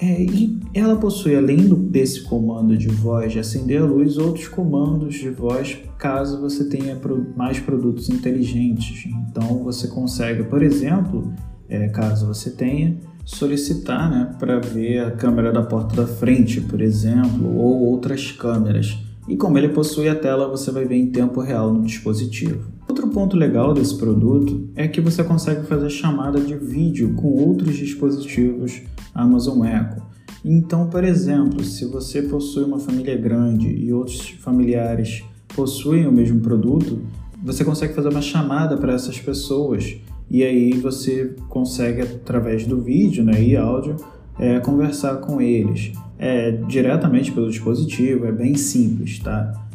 É, 0.00 0.22
e 0.22 0.60
ela 0.72 0.96
possui, 0.96 1.34
além 1.34 1.56
desse 1.90 2.22
comando 2.22 2.76
de 2.76 2.88
voz 2.88 3.32
de 3.32 3.40
acender 3.40 3.82
a 3.82 3.84
luz, 3.84 4.16
outros 4.16 4.46
comandos 4.46 5.16
de 5.16 5.28
voz 5.28 5.78
caso 5.98 6.40
você 6.40 6.68
tenha 6.68 6.96
mais 7.36 7.58
produtos 7.58 8.08
inteligentes. 8.08 9.10
Então 9.28 9.64
você 9.64 9.88
consegue, 9.88 10.44
por 10.44 10.62
exemplo, 10.62 11.32
é, 11.68 11.88
caso 11.88 12.26
você 12.26 12.50
tenha, 12.50 12.96
solicitar 13.24 14.08
né, 14.08 14.36
para 14.38 14.60
ver 14.60 15.00
a 15.00 15.10
câmera 15.10 15.50
da 15.50 15.62
porta 15.62 15.96
da 15.96 16.06
frente, 16.06 16.60
por 16.60 16.80
exemplo, 16.80 17.56
ou 17.56 17.86
outras 17.86 18.30
câmeras. 18.30 18.96
E 19.28 19.36
como 19.36 19.58
ele 19.58 19.68
possui 19.70 20.08
a 20.08 20.14
tela, 20.14 20.48
você 20.48 20.70
vai 20.70 20.84
ver 20.84 20.96
em 20.96 21.10
tempo 21.10 21.40
real 21.40 21.72
no 21.74 21.82
dispositivo 21.82 22.77
ponto 23.08 23.36
legal 23.36 23.74
desse 23.74 23.96
produto 23.96 24.68
é 24.74 24.88
que 24.88 25.00
você 25.00 25.22
consegue 25.24 25.66
fazer 25.66 25.90
chamada 25.90 26.40
de 26.40 26.56
vídeo 26.56 27.14
com 27.14 27.28
outros 27.28 27.76
dispositivos 27.76 28.82
Amazon 29.14 29.64
Echo. 29.64 30.02
Então, 30.44 30.88
por 30.88 31.04
exemplo, 31.04 31.62
se 31.64 31.84
você 31.84 32.22
possui 32.22 32.64
uma 32.64 32.78
família 32.78 33.16
grande 33.16 33.68
e 33.68 33.92
outros 33.92 34.30
familiares 34.40 35.24
possuem 35.54 36.06
o 36.06 36.12
mesmo 36.12 36.40
produto, 36.40 37.00
você 37.42 37.64
consegue 37.64 37.94
fazer 37.94 38.08
uma 38.08 38.22
chamada 38.22 38.76
para 38.76 38.92
essas 38.92 39.18
pessoas 39.18 39.96
e 40.30 40.44
aí 40.44 40.72
você 40.72 41.34
consegue 41.48 42.02
através 42.02 42.66
do 42.66 42.80
vídeo 42.80 43.24
né, 43.24 43.42
e 43.42 43.56
áudio 43.56 43.96
é, 44.38 44.60
conversar 44.60 45.16
com 45.16 45.40
eles 45.40 45.92
é, 46.18 46.50
diretamente 46.50 47.32
pelo 47.32 47.48
dispositivo, 47.48 48.26
é 48.26 48.32
bem 48.32 48.54
simples, 48.54 49.18
tá? 49.20 49.67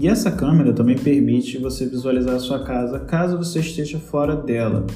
E 0.00 0.08
essa 0.08 0.30
câmera 0.30 0.72
também 0.72 0.96
permite 0.96 1.58
você 1.58 1.84
visualizar 1.84 2.36
a 2.36 2.38
sua 2.38 2.60
casa 2.60 3.00
caso 3.00 3.36
você 3.36 3.60
esteja 3.60 3.98
fora 3.98 4.34
dela. 4.34 4.86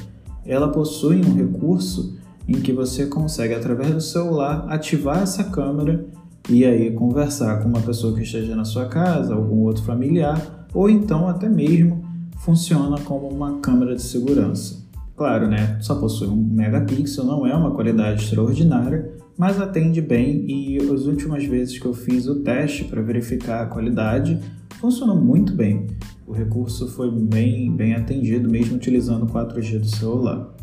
Ela 0.47 0.69
possui 0.69 1.21
um 1.21 1.35
recurso 1.35 2.17
em 2.49 2.55
que 2.55 2.73
você 2.73 3.05
consegue, 3.05 3.53
através 3.53 3.93
do 3.93 4.01
celular, 4.01 4.65
ativar 4.67 5.23
essa 5.23 5.45
câmera 5.45 6.07
e 6.49 6.65
aí 6.65 6.91
conversar 6.91 7.63
com 7.63 7.69
uma 7.69 7.83
pessoa 7.83 8.15
que 8.15 8.23
esteja 8.23 8.57
na 8.57 8.65
sua 8.65 8.87
casa, 8.87 9.35
algum 9.35 9.65
outro 9.65 9.83
familiar, 9.85 10.67
ou 10.73 10.89
então 10.89 11.29
até 11.29 11.51
mesmo 11.51 12.03
funciona 12.39 12.99
como 13.01 13.29
uma 13.29 13.59
câmera 13.59 13.95
de 13.95 14.03
segurança. 14.03 14.87
Claro, 15.15 15.47
né? 15.47 15.77
Só 15.83 15.97
possui 15.97 16.29
um 16.29 16.37
megapixel, 16.37 17.27
não 17.27 17.47
é 17.47 17.55
uma 17.55 17.73
qualidade 17.73 18.23
extraordinária, 18.23 19.13
mas 19.37 19.61
atende 19.61 20.01
bem 20.01 20.45
e 20.49 20.79
as 20.79 21.07
últimas 21.07 21.45
vezes 21.45 21.79
que 21.79 21.87
eu 21.87 21.95
fiz 21.95 22.27
o 22.27 22.41
teste 22.41 22.85
para 22.85 23.03
verificar 23.03 23.63
a 23.63 23.67
qualidade, 23.67 24.39
funcionou 24.81 25.17
muito 25.17 25.55
bem. 25.55 25.87
O 26.27 26.33
recurso 26.33 26.89
foi 26.89 27.11
bem, 27.11 27.75
bem 27.75 27.95
atendido, 27.95 28.49
mesmo 28.49 28.77
utilizando 28.77 29.25
o 29.25 29.27
4G 29.27 29.79
do 29.79 29.87
celular. 29.87 30.55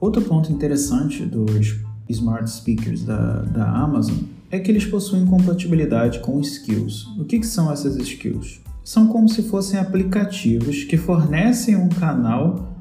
Outro 0.00 0.22
ponto 0.22 0.52
interessante 0.52 1.24
dos 1.24 1.80
smart 2.08 2.48
speakers 2.48 3.02
da, 3.04 3.42
da 3.42 3.70
Amazon 3.70 4.16
é 4.50 4.58
que 4.58 4.70
eles 4.70 4.86
possuem 4.86 5.26
compatibilidade 5.26 6.20
com 6.20 6.40
skills. 6.40 7.06
O 7.18 7.24
que, 7.24 7.38
que 7.38 7.46
são 7.46 7.70
essas 7.70 7.96
skills? 7.96 8.60
São 8.84 9.08
como 9.08 9.28
se 9.28 9.42
fossem 9.42 9.78
aplicativos 9.78 10.84
que 10.84 10.96
fornecem 10.96 11.76
um 11.76 11.88
canal 11.88 12.74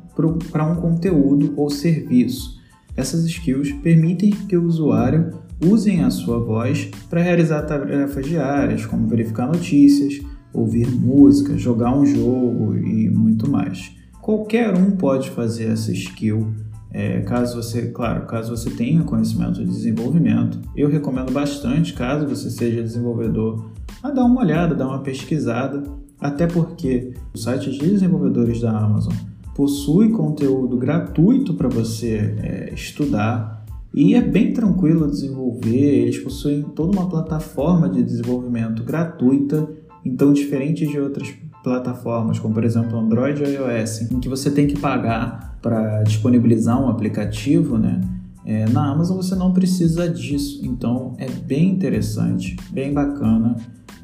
para 0.52 0.66
um 0.66 0.76
conteúdo 0.76 1.54
ou 1.58 1.70
serviço. 1.70 2.57
Essas 2.98 3.24
skills 3.26 3.72
permitem 3.84 4.32
que 4.32 4.58
o 4.58 4.66
usuário 4.66 5.30
usem 5.64 6.04
a 6.04 6.10
sua 6.10 6.40
voz 6.40 6.90
para 7.10 7.22
realizar 7.22 7.62
tarefas 7.62 8.26
diárias, 8.26 8.86
como 8.88 9.08
verificar 9.08 9.48
notícias, 9.48 10.20
ouvir 10.52 10.90
música, 10.90 11.58
jogar 11.58 11.96
um 11.96 12.06
jogo 12.06 12.76
e 12.76 13.10
muito 13.10 13.50
mais. 13.50 13.92
Qualquer 14.20 14.76
um 14.76 14.92
pode 14.92 15.30
fazer 15.30 15.72
essa 15.72 15.92
skill 15.92 16.48
é, 16.92 17.22
caso 17.22 17.62
você, 17.62 17.92
claro, 17.92 18.26
caso 18.26 18.56
você 18.56 18.72
tenha 18.72 19.04
conhecimento 19.04 19.64
de 19.64 19.66
desenvolvimento, 19.66 20.60
eu 20.76 20.90
recomendo 20.90 21.32
bastante, 21.32 21.94
caso 21.94 22.26
você 22.26 22.50
seja 22.50 22.82
desenvolvedor, 22.82 23.72
a 24.02 24.10
dar 24.10 24.24
uma 24.24 24.42
olhada, 24.42 24.74
dar 24.74 24.88
uma 24.88 25.04
pesquisada, 25.04 25.84
até 26.20 26.48
porque 26.48 27.14
os 27.36 27.44
sites 27.44 27.76
de 27.76 27.88
desenvolvedores 27.88 28.62
da 28.62 28.72
Amazon 28.72 29.14
possui 29.58 30.12
conteúdo 30.12 30.78
gratuito 30.78 31.56
para 31.56 31.68
você 31.68 32.36
é, 32.38 32.72
estudar 32.76 33.66
e 33.92 34.14
é 34.14 34.22
bem 34.22 34.54
tranquilo 34.54 35.10
desenvolver. 35.10 36.04
Eles 36.04 36.20
possuem 36.20 36.62
toda 36.62 36.96
uma 36.96 37.10
plataforma 37.10 37.90
de 37.90 38.04
desenvolvimento 38.04 38.84
gratuita, 38.84 39.68
então 40.06 40.32
diferente 40.32 40.86
de 40.86 41.00
outras 41.00 41.34
plataformas, 41.64 42.38
como 42.38 42.54
por 42.54 42.64
exemplo 42.64 43.00
Android 43.00 43.44
e 43.44 43.56
iOS, 43.56 44.12
em 44.12 44.20
que 44.20 44.30
você 44.30 44.52
tem 44.52 44.68
que 44.68 44.80
pagar 44.80 45.58
para 45.60 46.04
disponibilizar 46.04 46.80
um 46.80 46.88
aplicativo, 46.88 47.80
né? 47.80 48.00
É, 48.46 48.70
na 48.70 48.92
Amazon 48.92 49.18
você 49.18 49.34
não 49.34 49.52
precisa 49.52 50.08
disso, 50.08 50.62
então 50.64 51.16
é 51.18 51.28
bem 51.30 51.68
interessante, 51.72 52.56
bem 52.70 52.94
bacana. 52.94 53.56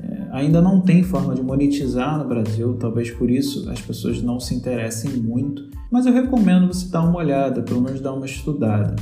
É, 0.03 0.27
ainda 0.31 0.62
não 0.62 0.81
tem 0.81 1.01
forma 1.03 1.33
de 1.33 1.41
monetizar 1.41 2.17
no 2.17 2.27
Brasil, 2.27 2.75
talvez 2.79 3.10
por 3.12 3.31
isso 3.31 3.69
as 3.69 3.81
pessoas 3.81 4.22
não 4.22 4.39
se 4.39 4.53
interessem 4.53 5.13
muito, 5.13 5.69
mas 5.89 6.05
eu 6.05 6.13
recomendo 6.13 6.67
você 6.67 6.89
dar 6.89 7.03
uma 7.03 7.17
olhada, 7.17 7.62
pelo 7.62 7.81
menos 7.81 8.01
dar 8.01 8.13
uma 8.13 8.25
estudada. 8.25 8.95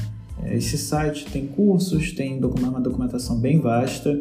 É, 0.43 0.55
esse 0.55 0.77
site 0.77 1.25
tem 1.25 1.47
cursos, 1.47 2.11
tem 2.13 2.39
uma 2.43 2.79
documentação 2.79 3.39
bem 3.39 3.59
vasta 3.59 4.19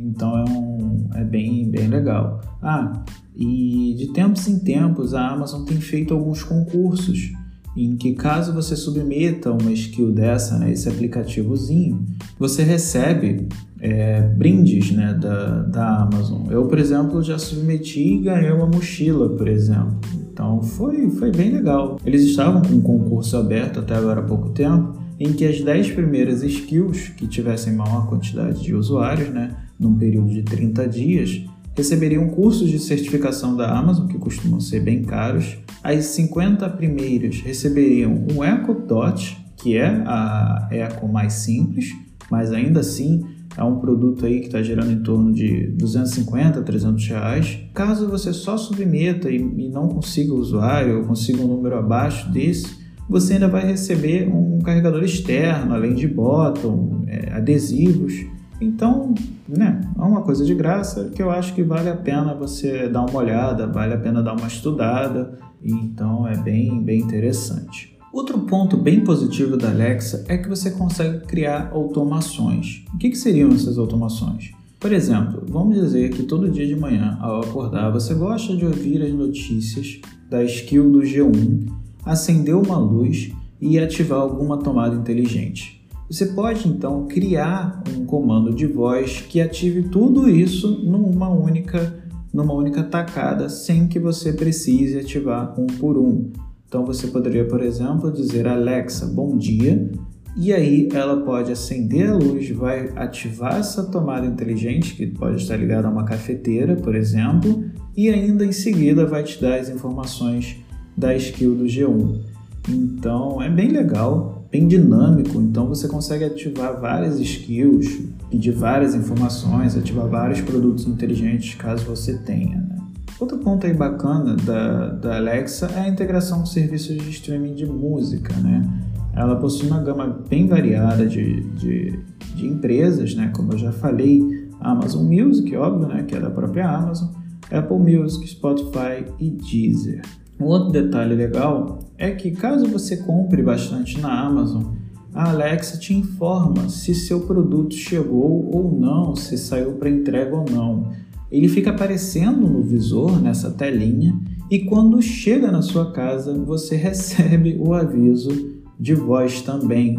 então 0.00 0.36
é, 0.38 0.50
um, 0.50 1.08
é 1.14 1.24
bem, 1.24 1.70
bem 1.70 1.86
legal. 1.88 2.40
Ah, 2.62 3.04
e 3.36 3.94
de 3.96 4.12
tempos 4.12 4.48
em 4.48 4.58
tempos 4.58 5.14
a 5.14 5.28
Amazon 5.28 5.64
tem 5.64 5.78
feito 5.80 6.14
alguns 6.14 6.42
concursos 6.42 7.32
em 7.76 7.96
que 7.96 8.14
caso 8.14 8.52
você 8.52 8.74
submeta 8.74 9.52
uma 9.52 9.72
skill 9.72 10.10
dessa, 10.12 10.58
né, 10.58 10.72
esse 10.72 10.88
aplicativozinho, 10.88 12.04
você 12.38 12.62
recebe 12.62 13.48
é, 13.80 14.20
brindes 14.20 14.90
né, 14.90 15.14
da, 15.14 15.62
da 15.62 16.02
Amazon. 16.02 16.50
Eu, 16.50 16.66
por 16.66 16.78
exemplo, 16.78 17.22
já 17.22 17.38
submeti 17.38 18.14
e 18.14 18.22
ganhei 18.22 18.50
uma 18.50 18.66
mochila, 18.66 19.28
por 19.30 19.48
exemplo. 19.48 19.98
Então 20.32 20.62
foi, 20.62 21.10
foi 21.10 21.30
bem 21.30 21.50
legal. 21.50 21.98
Eles 22.04 22.22
estavam 22.22 22.62
com 22.62 22.74
um 22.74 22.80
concurso 22.80 23.36
aberto 23.36 23.80
até 23.80 23.94
agora 23.94 24.20
há 24.20 24.24
pouco 24.24 24.50
tempo, 24.50 24.98
em 25.18 25.32
que 25.32 25.44
as 25.44 25.60
10 25.60 25.92
primeiras 25.92 26.42
skills 26.42 27.10
que 27.10 27.26
tivessem 27.26 27.74
maior 27.74 28.06
quantidade 28.08 28.62
de 28.62 28.74
usuários, 28.74 29.28
né, 29.28 29.54
num 29.78 29.94
período 29.94 30.30
de 30.30 30.42
30 30.42 30.88
dias, 30.88 31.42
receberiam 31.76 32.28
cursos 32.28 32.68
de 32.68 32.78
certificação 32.78 33.56
da 33.56 33.70
Amazon, 33.76 34.06
que 34.06 34.18
costumam 34.18 34.60
ser 34.60 34.80
bem 34.80 35.02
caros. 35.02 35.58
As 35.82 36.04
50 36.06 36.68
primeiras 36.70 37.40
receberiam 37.40 38.26
um 38.30 38.44
Echo 38.44 38.74
Dot, 38.74 39.38
que 39.56 39.76
é 39.76 39.86
a 39.86 40.68
Echo 40.70 41.08
mais 41.08 41.34
simples, 41.34 41.90
mas 42.30 42.52
ainda 42.52 42.80
assim 42.80 43.24
é 43.56 43.64
um 43.64 43.80
produto 43.80 44.24
aí 44.24 44.40
que 44.40 44.46
está 44.46 44.62
gerando 44.62 44.92
em 44.92 45.02
torno 45.02 45.32
de 45.32 45.68
250, 45.72 46.62
300 46.62 47.08
reais. 47.08 47.58
Caso 47.74 48.08
você 48.08 48.32
só 48.32 48.56
submeta 48.56 49.30
e, 49.30 49.36
e 49.36 49.68
não 49.68 49.88
consiga 49.88 50.32
o 50.32 50.38
usuário 50.38 50.98
ou 50.98 51.04
consiga 51.04 51.42
um 51.42 51.48
número 51.48 51.76
abaixo 51.76 52.30
desse, 52.30 52.78
você 53.08 53.34
ainda 53.34 53.48
vai 53.48 53.66
receber 53.66 54.28
um 54.32 54.60
carregador 54.60 55.02
externo, 55.02 55.74
além 55.74 55.94
de 55.94 56.06
bottom, 56.06 57.04
é, 57.08 57.32
adesivos 57.32 58.14
então, 58.60 59.14
né, 59.48 59.80
é 59.96 60.02
uma 60.02 60.22
coisa 60.22 60.44
de 60.44 60.54
graça 60.54 61.10
que 61.14 61.22
eu 61.22 61.30
acho 61.30 61.54
que 61.54 61.62
vale 61.62 61.88
a 61.88 61.96
pena 61.96 62.34
você 62.34 62.88
dar 62.88 63.06
uma 63.06 63.18
olhada, 63.18 63.66
vale 63.66 63.94
a 63.94 63.98
pena 63.98 64.22
dar 64.22 64.34
uma 64.34 64.46
estudada, 64.46 65.38
então 65.62 66.28
é 66.28 66.36
bem, 66.36 66.82
bem 66.82 67.00
interessante. 67.00 67.96
Outro 68.12 68.40
ponto 68.40 68.76
bem 68.76 69.04
positivo 69.04 69.56
da 69.56 69.70
Alexa 69.70 70.24
é 70.28 70.36
que 70.36 70.48
você 70.48 70.72
consegue 70.72 71.24
criar 71.26 71.70
automações. 71.72 72.84
O 72.92 72.98
que, 72.98 73.08
que 73.10 73.16
seriam 73.16 73.50
essas 73.50 73.78
automações? 73.78 74.50
Por 74.80 74.92
exemplo, 74.92 75.44
vamos 75.48 75.76
dizer 75.76 76.10
que 76.10 76.24
todo 76.24 76.50
dia 76.50 76.66
de 76.66 76.74
manhã, 76.74 77.16
ao 77.20 77.42
acordar, 77.42 77.90
você 77.92 78.14
gosta 78.14 78.56
de 78.56 78.66
ouvir 78.66 79.02
as 79.02 79.12
notícias 79.12 80.00
da 80.28 80.42
skill 80.42 80.90
do 80.90 81.00
G1, 81.00 81.70
acender 82.04 82.56
uma 82.56 82.78
luz 82.78 83.30
e 83.60 83.78
ativar 83.78 84.20
alguma 84.20 84.56
tomada 84.58 84.96
inteligente. 84.96 85.79
Você 86.10 86.26
pode 86.26 86.66
então 86.66 87.06
criar 87.06 87.84
um 87.96 88.04
comando 88.04 88.52
de 88.52 88.66
voz 88.66 89.20
que 89.20 89.40
ative 89.40 89.90
tudo 89.90 90.28
isso 90.28 90.82
numa 90.82 91.28
única, 91.28 92.02
numa 92.34 92.52
única 92.52 92.82
tacada, 92.82 93.48
sem 93.48 93.86
que 93.86 94.00
você 94.00 94.32
precise 94.32 94.98
ativar 94.98 95.54
um 95.56 95.68
por 95.68 95.96
um. 95.96 96.32
Então 96.66 96.84
você 96.84 97.06
poderia, 97.06 97.44
por 97.46 97.62
exemplo, 97.62 98.10
dizer 98.10 98.48
Alexa, 98.48 99.06
bom 99.06 99.38
dia, 99.38 99.88
e 100.36 100.52
aí 100.52 100.88
ela 100.92 101.24
pode 101.24 101.52
acender 101.52 102.10
a 102.10 102.16
luz, 102.16 102.50
vai 102.50 102.92
ativar 102.96 103.60
essa 103.60 103.84
tomada 103.84 104.26
inteligente, 104.26 104.96
que 104.96 105.06
pode 105.06 105.40
estar 105.40 105.56
ligada 105.56 105.86
a 105.86 105.92
uma 105.92 106.04
cafeteira, 106.04 106.74
por 106.74 106.96
exemplo, 106.96 107.64
e 107.96 108.08
ainda 108.08 108.44
em 108.44 108.52
seguida 108.52 109.06
vai 109.06 109.22
te 109.22 109.40
dar 109.40 109.60
as 109.60 109.68
informações 109.68 110.56
da 110.96 111.14
skill 111.14 111.54
do 111.54 111.66
G1. 111.66 112.20
Então 112.68 113.40
é 113.40 113.48
bem 113.48 113.68
legal 113.68 114.39
bem 114.50 114.66
dinâmico, 114.66 115.40
então 115.40 115.68
você 115.68 115.86
consegue 115.86 116.24
ativar 116.24 116.80
várias 116.80 117.20
skills, 117.20 118.00
pedir 118.28 118.50
várias 118.50 118.94
informações, 118.94 119.76
ativar 119.76 120.08
vários 120.08 120.40
produtos 120.40 120.86
inteligentes 120.86 121.54
caso 121.54 121.84
você 121.84 122.18
tenha. 122.18 122.56
Né? 122.56 122.76
Outro 123.20 123.38
ponto 123.38 123.66
aí 123.66 123.74
bacana 123.74 124.34
da, 124.34 124.88
da 124.88 125.16
Alexa 125.16 125.66
é 125.76 125.80
a 125.80 125.88
integração 125.88 126.40
com 126.40 126.46
serviços 126.46 126.96
de 126.96 127.10
streaming 127.10 127.54
de 127.54 127.66
música, 127.66 128.34
né? 128.36 128.66
Ela 129.14 129.36
possui 129.36 129.68
uma 129.68 129.82
gama 129.82 130.24
bem 130.28 130.46
variada 130.46 131.06
de, 131.06 131.42
de, 131.50 131.98
de 132.34 132.46
empresas, 132.46 133.14
né? 133.14 133.30
Como 133.36 133.52
eu 133.52 133.58
já 133.58 133.72
falei, 133.72 134.48
Amazon 134.58 135.04
Music, 135.04 135.54
óbvio, 135.54 135.88
né? 135.88 136.04
Que 136.04 136.14
é 136.14 136.20
da 136.20 136.30
própria 136.30 136.66
Amazon, 136.66 137.08
Apple 137.50 137.78
Music, 137.78 138.26
Spotify 138.26 139.04
e 139.18 139.30
Deezer. 139.30 140.02
Um 140.40 140.46
outro 140.46 140.72
detalhe 140.72 141.14
legal 141.14 141.80
é 141.98 142.12
que 142.12 142.30
caso 142.30 142.66
você 142.66 142.96
compre 142.96 143.42
bastante 143.42 144.00
na 144.00 144.20
Amazon, 144.20 144.72
a 145.12 145.30
Alexa 145.30 145.76
te 145.76 145.92
informa 145.92 146.68
se 146.68 146.94
seu 146.94 147.20
produto 147.20 147.74
chegou 147.74 148.50
ou 148.54 148.80
não, 148.80 149.14
se 149.14 149.36
saiu 149.36 149.72
para 149.72 149.90
entrega 149.90 150.34
ou 150.34 150.46
não. 150.50 150.92
Ele 151.30 151.48
fica 151.48 151.70
aparecendo 151.70 152.48
no 152.48 152.62
visor, 152.62 153.20
nessa 153.20 153.50
telinha, 153.50 154.18
E 154.50 154.58
quando 154.64 155.00
chega 155.00 155.52
na 155.52 155.62
sua 155.62 155.92
casa, 155.92 156.34
você 156.34 156.74
recebe 156.74 157.56
o 157.60 157.72
aviso 157.72 158.56
de 158.78 158.94
voz 158.94 159.42
também. 159.42 159.96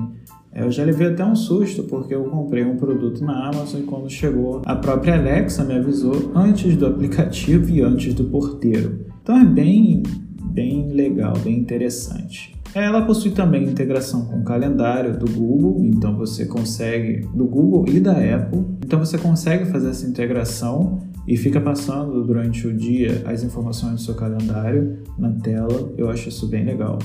Eu 0.53 0.69
já 0.69 0.83
levei 0.83 1.07
até 1.07 1.24
um 1.24 1.36
susto 1.36 1.83
porque 1.83 2.13
eu 2.13 2.25
comprei 2.25 2.65
um 2.65 2.75
produto 2.75 3.24
na 3.24 3.48
Amazon 3.48 3.79
e 3.79 3.83
quando 3.83 4.10
chegou, 4.10 4.62
a 4.65 4.75
própria 4.75 5.17
Alexa 5.17 5.63
me 5.63 5.75
avisou 5.75 6.33
antes 6.36 6.75
do 6.75 6.86
aplicativo 6.86 7.69
e 7.69 7.81
antes 7.81 8.13
do 8.13 8.25
porteiro. 8.25 9.05
Então 9.24 9.39
é 9.39 9.45
bem, 9.45 10.03
bem 10.51 10.89
legal, 10.89 11.34
bem 11.39 11.58
interessante. 11.58 12.55
Ela 12.74 13.01
possui 13.01 13.31
também 13.31 13.63
integração 13.63 14.25
com 14.25 14.39
o 14.39 14.43
calendário 14.43 15.17
do 15.17 15.29
Google, 15.29 15.84
então 15.84 16.15
você 16.15 16.46
consegue, 16.46 17.27
do 17.34 17.46
Google 17.46 17.86
e 17.89 18.00
da 18.00 18.13
Apple, 18.13 18.65
então 18.86 18.98
você 18.98 19.17
consegue 19.17 19.65
fazer 19.65 19.89
essa 19.89 20.08
integração 20.08 21.00
e 21.27 21.36
fica 21.36 21.60
passando 21.60 22.24
durante 22.24 22.65
o 22.67 22.74
dia 22.74 23.24
as 23.25 23.43
informações 23.43 23.96
do 23.96 24.01
seu 24.01 24.15
calendário 24.15 25.00
na 25.17 25.31
tela. 25.31 25.93
Eu 25.98 26.10
acho 26.10 26.29
isso 26.29 26.48
bem 26.48 26.63
legal. 26.63 26.98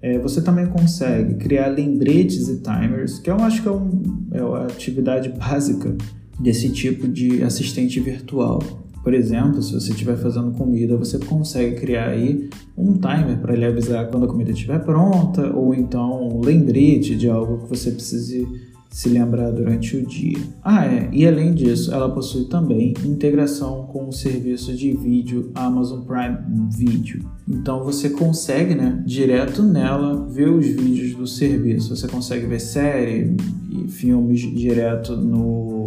É, 0.00 0.18
você 0.18 0.40
também 0.40 0.66
consegue 0.66 1.34
criar 1.34 1.66
lembretes 1.66 2.48
e 2.48 2.60
timers, 2.60 3.18
que 3.18 3.28
eu 3.28 3.36
acho 3.36 3.62
que 3.62 3.68
é, 3.68 3.72
um, 3.72 4.02
é 4.32 4.38
a 4.40 4.66
atividade 4.66 5.28
básica 5.36 5.96
desse 6.38 6.70
tipo 6.70 7.08
de 7.08 7.42
assistente 7.42 7.98
virtual. 7.98 8.60
Por 9.02 9.14
exemplo, 9.14 9.62
se 9.62 9.72
você 9.72 9.90
estiver 9.90 10.16
fazendo 10.16 10.52
comida, 10.52 10.96
você 10.96 11.18
consegue 11.18 11.76
criar 11.76 12.08
aí 12.08 12.48
um 12.76 12.94
timer 12.94 13.38
para 13.38 13.54
ele 13.54 13.64
avisar 13.64 14.08
quando 14.08 14.26
a 14.26 14.28
comida 14.28 14.50
estiver 14.50 14.78
pronta, 14.80 15.54
ou 15.54 15.74
então 15.74 16.28
um 16.28 16.40
lembrete 16.40 17.16
de 17.16 17.28
algo 17.28 17.58
que 17.58 17.68
você 17.68 17.90
precise 17.90 18.46
se 18.90 19.08
lembrar 19.08 19.50
durante 19.50 19.96
o 19.96 20.06
dia. 20.06 20.38
Ah, 20.62 20.86
é, 20.86 21.08
e 21.12 21.26
além 21.26 21.52
disso, 21.52 21.92
ela 21.92 22.08
possui 22.08 22.46
também 22.46 22.94
integração 23.04 23.86
com 23.86 24.08
o 24.08 24.12
serviço 24.12 24.74
de 24.74 24.92
vídeo 24.92 25.50
Amazon 25.54 26.00
Prime 26.00 26.38
Video. 26.70 27.20
Então 27.46 27.84
você 27.84 28.10
consegue, 28.10 28.74
né, 28.74 29.02
direto 29.06 29.62
nela 29.62 30.26
ver 30.28 30.48
os 30.48 30.66
vídeos 30.66 31.14
do 31.14 31.26
serviço. 31.26 31.94
Você 31.94 32.08
consegue 32.08 32.46
ver 32.46 32.60
série 32.60 33.36
e 33.70 33.88
filmes 33.88 34.40
direto 34.40 35.16
no 35.16 35.77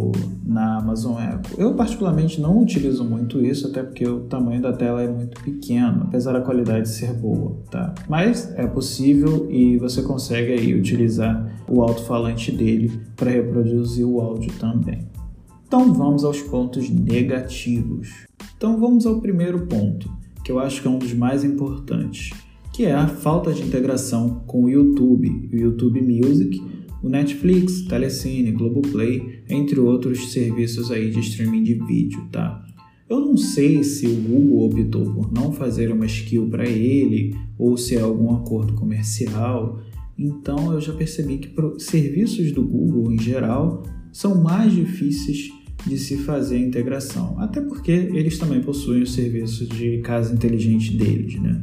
na 0.44 0.78
Amazon 0.78 1.16
Echo. 1.18 1.60
Eu 1.60 1.74
particularmente 1.74 2.40
não 2.40 2.60
utilizo 2.60 3.04
muito 3.04 3.40
isso, 3.44 3.68
até 3.68 3.82
porque 3.82 4.06
o 4.08 4.20
tamanho 4.20 4.62
da 4.62 4.72
tela 4.72 5.02
é 5.02 5.08
muito 5.08 5.40
pequeno, 5.42 6.04
apesar 6.04 6.32
da 6.32 6.40
qualidade 6.40 6.88
ser 6.88 7.12
boa, 7.12 7.56
tá? 7.70 7.94
Mas 8.08 8.52
é 8.56 8.66
possível 8.66 9.46
e 9.50 9.76
você 9.78 10.02
consegue 10.02 10.52
aí 10.52 10.74
utilizar 10.74 11.52
o 11.68 11.82
alto-falante 11.82 12.50
dele 12.50 13.00
para 13.16 13.30
reproduzir 13.30 14.06
o 14.06 14.20
áudio 14.20 14.52
também. 14.58 15.06
Então 15.66 15.92
vamos 15.92 16.24
aos 16.24 16.40
pontos 16.42 16.90
negativos. 16.90 18.26
Então 18.56 18.78
vamos 18.78 19.06
ao 19.06 19.20
primeiro 19.20 19.66
ponto, 19.66 20.10
que 20.44 20.52
eu 20.52 20.58
acho 20.58 20.82
que 20.82 20.88
é 20.88 20.90
um 20.90 20.98
dos 20.98 21.14
mais 21.14 21.44
importantes, 21.44 22.30
que 22.72 22.84
é 22.84 22.92
a 22.92 23.06
falta 23.06 23.52
de 23.52 23.62
integração 23.62 24.42
com 24.46 24.64
o 24.64 24.68
YouTube, 24.68 25.48
o 25.52 25.56
YouTube 25.56 26.00
Music, 26.00 26.62
o 27.02 27.08
Netflix, 27.08 27.82
Telecine, 27.82 28.52
Globoplay, 28.52 29.42
entre 29.48 29.80
outros 29.80 30.32
serviços 30.32 30.90
aí 30.90 31.10
de 31.10 31.20
streaming 31.20 31.62
de 31.62 31.74
vídeo, 31.74 32.28
tá? 32.30 32.64
Eu 33.08 33.20
não 33.20 33.36
sei 33.36 33.82
se 33.82 34.06
o 34.06 34.14
Google 34.14 34.66
optou 34.66 35.12
por 35.12 35.32
não 35.32 35.52
fazer 35.52 35.92
uma 35.92 36.06
skill 36.06 36.48
para 36.48 36.66
ele 36.66 37.36
ou 37.58 37.76
se 37.76 37.96
é 37.96 38.00
algum 38.00 38.34
acordo 38.34 38.72
comercial, 38.74 39.80
então 40.18 40.72
eu 40.72 40.80
já 40.80 40.92
percebi 40.92 41.38
que 41.38 41.52
serviços 41.78 42.52
do 42.52 42.62
Google 42.62 43.12
em 43.12 43.18
geral 43.18 43.82
são 44.12 44.42
mais 44.42 44.72
difíceis 44.72 45.50
de 45.86 45.98
se 45.98 46.16
fazer 46.18 46.56
a 46.56 46.60
integração, 46.60 47.38
até 47.38 47.60
porque 47.60 47.90
eles 47.90 48.38
também 48.38 48.62
possuem 48.62 49.02
o 49.02 49.06
serviço 49.06 49.66
de 49.66 49.98
casa 49.98 50.32
inteligente 50.32 50.96
deles, 50.96 51.40
né? 51.40 51.62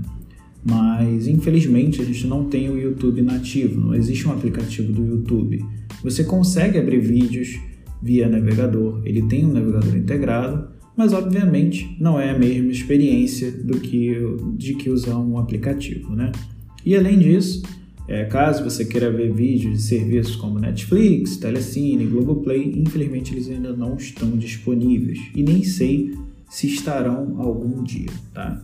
Mas 0.70 1.28
infelizmente 1.28 2.02
a 2.02 2.06
gente 2.06 2.28
não 2.28 2.46
tem 2.46 2.70
o 2.70 2.78
YouTube 2.78 3.22
nativo, 3.22 3.82
não 3.82 3.96
existe 3.96 4.28
um 4.28 4.32
aplicativo 4.32 4.92
do 4.94 5.06
YouTube. 5.06 5.66
Você 6.04 6.24
consegue 6.24 6.78
abrir 6.78 7.00
vídeos 7.00 7.60
via 8.02 8.30
navegador, 8.30 9.02
ele 9.04 9.24
tem 9.24 9.46
um 9.46 9.52
navegador 9.52 9.96
integrado, 9.96 10.70
mas 10.96 11.12
obviamente 11.12 11.98
não 12.00 12.20
é 12.20 12.30
a 12.30 12.38
mesma 12.38 12.72
experiência 12.72 13.52
do 13.52 13.80
que 13.80 14.16
de 14.56 14.76
que 14.76 14.90
usar 14.90 15.18
um 15.18 15.38
aplicativo, 15.38 16.16
né? 16.16 16.32
E 16.86 16.96
além 16.96 17.18
disso, 17.18 17.64
é, 18.08 18.26
caso 18.26 18.64
você 18.64 18.86
queira 18.86 19.12
ver 19.12 19.34
vídeos 19.34 19.74
de 19.74 19.82
serviços 19.82 20.36
como 20.36 20.60
Netflix, 20.60 21.38
Telecine, 21.38 22.06
Globoplay, 22.06 22.74
infelizmente 22.78 23.34
eles 23.34 23.50
ainda 23.50 23.76
não 23.76 23.96
estão 23.96 24.32
disponíveis 24.32 25.20
e 25.36 25.44
nem 25.44 25.64
sei 25.64 26.14
se 26.50 26.68
estarão 26.68 27.40
algum 27.40 27.84
dia, 27.84 28.10
tá? 28.34 28.62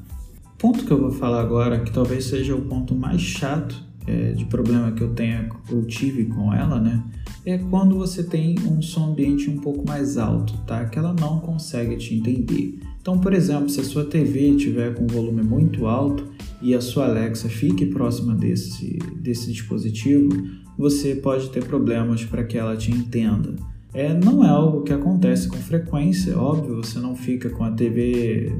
O 0.65 0.71
ponto 0.71 0.83
que 0.83 0.91
eu 0.91 0.99
vou 0.99 1.11
falar 1.11 1.41
agora, 1.41 1.79
que 1.79 1.91
talvez 1.91 2.25
seja 2.25 2.55
o 2.55 2.61
ponto 2.63 2.95
mais 2.95 3.21
chato 3.21 3.75
é, 4.07 4.31
de 4.31 4.45
problema 4.45 4.91
que 4.93 5.03
eu 5.03 5.13
tenha 5.13 5.47
ou 5.71 5.83
tive 5.83 6.25
com 6.25 6.51
ela, 6.51 6.81
né? 6.81 7.03
É 7.45 7.59
quando 7.59 7.95
você 7.99 8.23
tem 8.23 8.55
um 8.61 8.81
som 8.81 9.11
ambiente 9.11 9.47
um 9.47 9.57
pouco 9.57 9.87
mais 9.87 10.17
alto, 10.17 10.57
tá? 10.65 10.83
Que 10.85 10.97
ela 10.97 11.13
não 11.13 11.39
consegue 11.39 11.95
te 11.97 12.15
entender. 12.15 12.79
Então, 12.99 13.19
por 13.19 13.31
exemplo, 13.31 13.69
se 13.69 13.79
a 13.79 13.83
sua 13.83 14.05
TV 14.05 14.55
tiver 14.55 14.95
com 14.95 15.05
volume 15.05 15.43
muito 15.43 15.85
alto, 15.85 16.25
e 16.59 16.73
a 16.73 16.81
sua 16.81 17.05
Alexa 17.05 17.47
fique 17.47 17.85
próxima 17.85 18.33
desse, 18.33 18.97
desse 19.21 19.51
dispositivo, 19.51 20.29
você 20.75 21.13
pode 21.13 21.51
ter 21.51 21.63
problemas 21.63 22.25
para 22.25 22.43
que 22.43 22.57
ela 22.57 22.75
te 22.75 22.89
entenda. 22.89 23.55
É, 23.93 24.11
não 24.15 24.43
é 24.43 24.49
algo 24.49 24.81
que 24.81 24.91
acontece 24.91 25.47
com 25.47 25.57
frequência, 25.57 26.35
óbvio, 26.35 26.77
você 26.77 26.97
não 26.97 27.15
fica 27.15 27.51
com 27.51 27.63
a 27.63 27.69
TV 27.69 28.51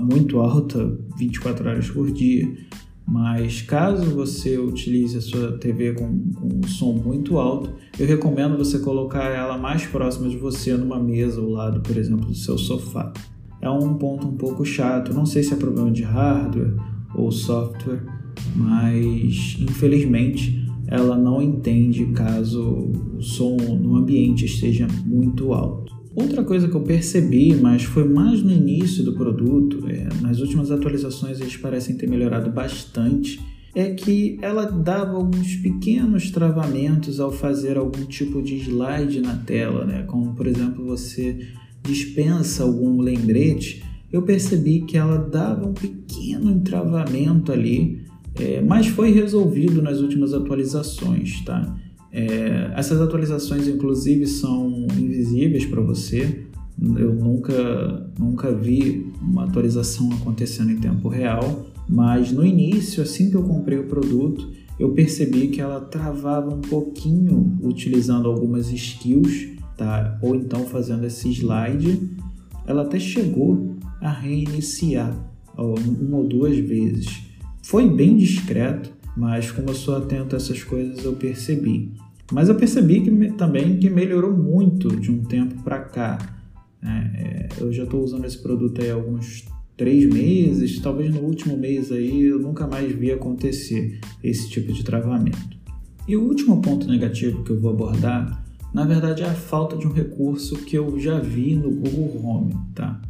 muito 0.00 0.38
alta 0.40 0.96
24 1.18 1.68
horas 1.68 1.90
por 1.90 2.10
dia, 2.10 2.52
mas 3.06 3.62
caso 3.62 4.04
você 4.10 4.56
utilize 4.56 5.18
a 5.18 5.20
sua 5.20 5.58
TV 5.58 5.92
com, 5.92 6.30
com 6.32 6.60
um 6.64 6.68
som 6.68 6.92
muito 6.92 7.38
alto, 7.38 7.70
eu 7.98 8.06
recomendo 8.06 8.56
você 8.56 8.78
colocar 8.78 9.24
ela 9.24 9.58
mais 9.58 9.84
próxima 9.86 10.28
de 10.28 10.36
você 10.36 10.76
numa 10.76 10.98
mesa 10.98 11.40
ao 11.40 11.48
lado, 11.48 11.80
por 11.80 11.96
exemplo, 11.96 12.26
do 12.26 12.34
seu 12.34 12.56
sofá. 12.56 13.12
É 13.60 13.68
um 13.68 13.94
ponto 13.94 14.26
um 14.26 14.36
pouco 14.36 14.64
chato, 14.64 15.12
não 15.12 15.26
sei 15.26 15.42
se 15.42 15.52
é 15.52 15.56
problema 15.56 15.90
de 15.90 16.02
hardware 16.02 16.74
ou 17.14 17.30
software, 17.30 18.02
mas 18.56 19.56
infelizmente 19.60 20.66
ela 20.86 21.16
não 21.16 21.40
entende 21.40 22.06
caso 22.06 22.62
o 23.16 23.22
som 23.22 23.56
no 23.56 23.96
ambiente 23.96 24.44
esteja 24.44 24.86
muito 25.06 25.52
alto. 25.52 26.01
Outra 26.14 26.44
coisa 26.44 26.68
que 26.68 26.74
eu 26.74 26.82
percebi, 26.82 27.54
mas 27.54 27.84
foi 27.84 28.04
mais 28.04 28.42
no 28.42 28.50
início 28.50 29.02
do 29.02 29.14
produto, 29.14 29.86
é, 29.88 30.08
nas 30.20 30.40
últimas 30.40 30.70
atualizações 30.70 31.40
eles 31.40 31.56
parecem 31.56 31.96
ter 31.96 32.08
melhorado 32.08 32.50
bastante, 32.50 33.40
é 33.74 33.94
que 33.94 34.38
ela 34.42 34.66
dava 34.66 35.16
alguns 35.16 35.56
pequenos 35.56 36.30
travamentos 36.30 37.18
ao 37.18 37.32
fazer 37.32 37.78
algum 37.78 38.04
tipo 38.04 38.42
de 38.42 38.56
slide 38.56 39.20
na 39.20 39.36
tela, 39.36 39.86
né? 39.86 40.02
como 40.02 40.34
por 40.34 40.46
exemplo 40.46 40.84
você 40.84 41.48
dispensa 41.82 42.62
algum 42.62 43.00
lembrete 43.00 43.82
eu 44.12 44.22
percebi 44.22 44.82
que 44.82 44.98
ela 44.98 45.16
dava 45.16 45.66
um 45.66 45.72
pequeno 45.72 46.50
entravamento 46.50 47.50
ali, 47.50 48.02
é, 48.34 48.60
mas 48.60 48.86
foi 48.86 49.10
resolvido 49.10 49.80
nas 49.80 50.00
últimas 50.00 50.34
atualizações, 50.34 51.42
tá? 51.44 51.74
É, 52.12 52.72
essas 52.76 53.00
atualizações, 53.00 53.66
inclusive, 53.66 54.26
são 54.26 54.86
invisíveis 54.98 55.64
para 55.64 55.80
você. 55.80 56.44
Eu 56.98 57.14
nunca, 57.14 58.10
nunca 58.18 58.52
vi 58.52 59.06
uma 59.20 59.44
atualização 59.44 60.12
acontecendo 60.12 60.70
em 60.70 60.78
tempo 60.78 61.08
real, 61.08 61.66
mas 61.88 62.32
no 62.32 62.44
início, 62.44 63.02
assim 63.02 63.30
que 63.30 63.36
eu 63.36 63.42
comprei 63.44 63.78
o 63.78 63.86
produto, 63.86 64.50
eu 64.78 64.90
percebi 64.90 65.48
que 65.48 65.60
ela 65.60 65.80
travava 65.80 66.52
um 66.52 66.60
pouquinho 66.60 67.58
utilizando 67.62 68.28
algumas 68.28 68.70
skills, 68.70 69.48
tá? 69.76 70.18
Ou 70.20 70.34
então 70.34 70.66
fazendo 70.66 71.04
esse 71.06 71.28
slide. 71.30 72.10
Ela 72.66 72.82
até 72.82 72.98
chegou 72.98 73.76
a 74.00 74.10
reiniciar 74.10 75.14
uma 75.56 76.16
ou 76.16 76.26
duas 76.26 76.56
vezes. 76.58 77.22
Foi 77.62 77.88
bem 77.88 78.16
discreto, 78.16 78.92
mas 79.16 79.50
como 79.50 79.70
eu 79.70 79.74
sou 79.74 79.96
atento 79.96 80.34
a 80.34 80.38
essas 80.38 80.62
coisas, 80.64 81.04
eu 81.04 81.12
percebi. 81.12 81.92
Mas 82.32 82.48
eu 82.48 82.54
percebi 82.54 83.02
que, 83.02 83.32
também 83.32 83.78
que 83.78 83.90
melhorou 83.90 84.36
muito 84.36 84.88
de 84.96 85.10
um 85.10 85.22
tempo 85.22 85.62
para 85.62 85.80
cá. 85.80 86.18
Né? 86.82 87.12
É, 87.14 87.62
eu 87.62 87.70
já 87.70 87.84
estou 87.84 88.02
usando 88.02 88.24
esse 88.24 88.38
produto 88.38 88.80
aí 88.80 88.90
há 88.90 88.94
alguns 88.94 89.44
três 89.76 90.06
meses, 90.06 90.78
talvez 90.80 91.14
no 91.14 91.20
último 91.20 91.56
mês 91.56 91.92
aí 91.92 92.22
eu 92.22 92.38
nunca 92.38 92.66
mais 92.66 92.90
vi 92.92 93.12
acontecer 93.12 94.00
esse 94.24 94.48
tipo 94.48 94.72
de 94.72 94.82
travamento. 94.82 95.60
E 96.08 96.16
o 96.16 96.22
último 96.22 96.60
ponto 96.62 96.88
negativo 96.88 97.44
que 97.44 97.50
eu 97.50 97.60
vou 97.60 97.70
abordar, 97.70 98.44
na 98.72 98.84
verdade, 98.84 99.22
é 99.22 99.26
a 99.26 99.34
falta 99.34 99.76
de 99.76 99.86
um 99.86 99.92
recurso 99.92 100.56
que 100.64 100.76
eu 100.76 100.98
já 100.98 101.18
vi 101.18 101.54
no 101.54 101.70
Google 101.70 102.24
Home, 102.24 102.56
tá? 102.74 103.00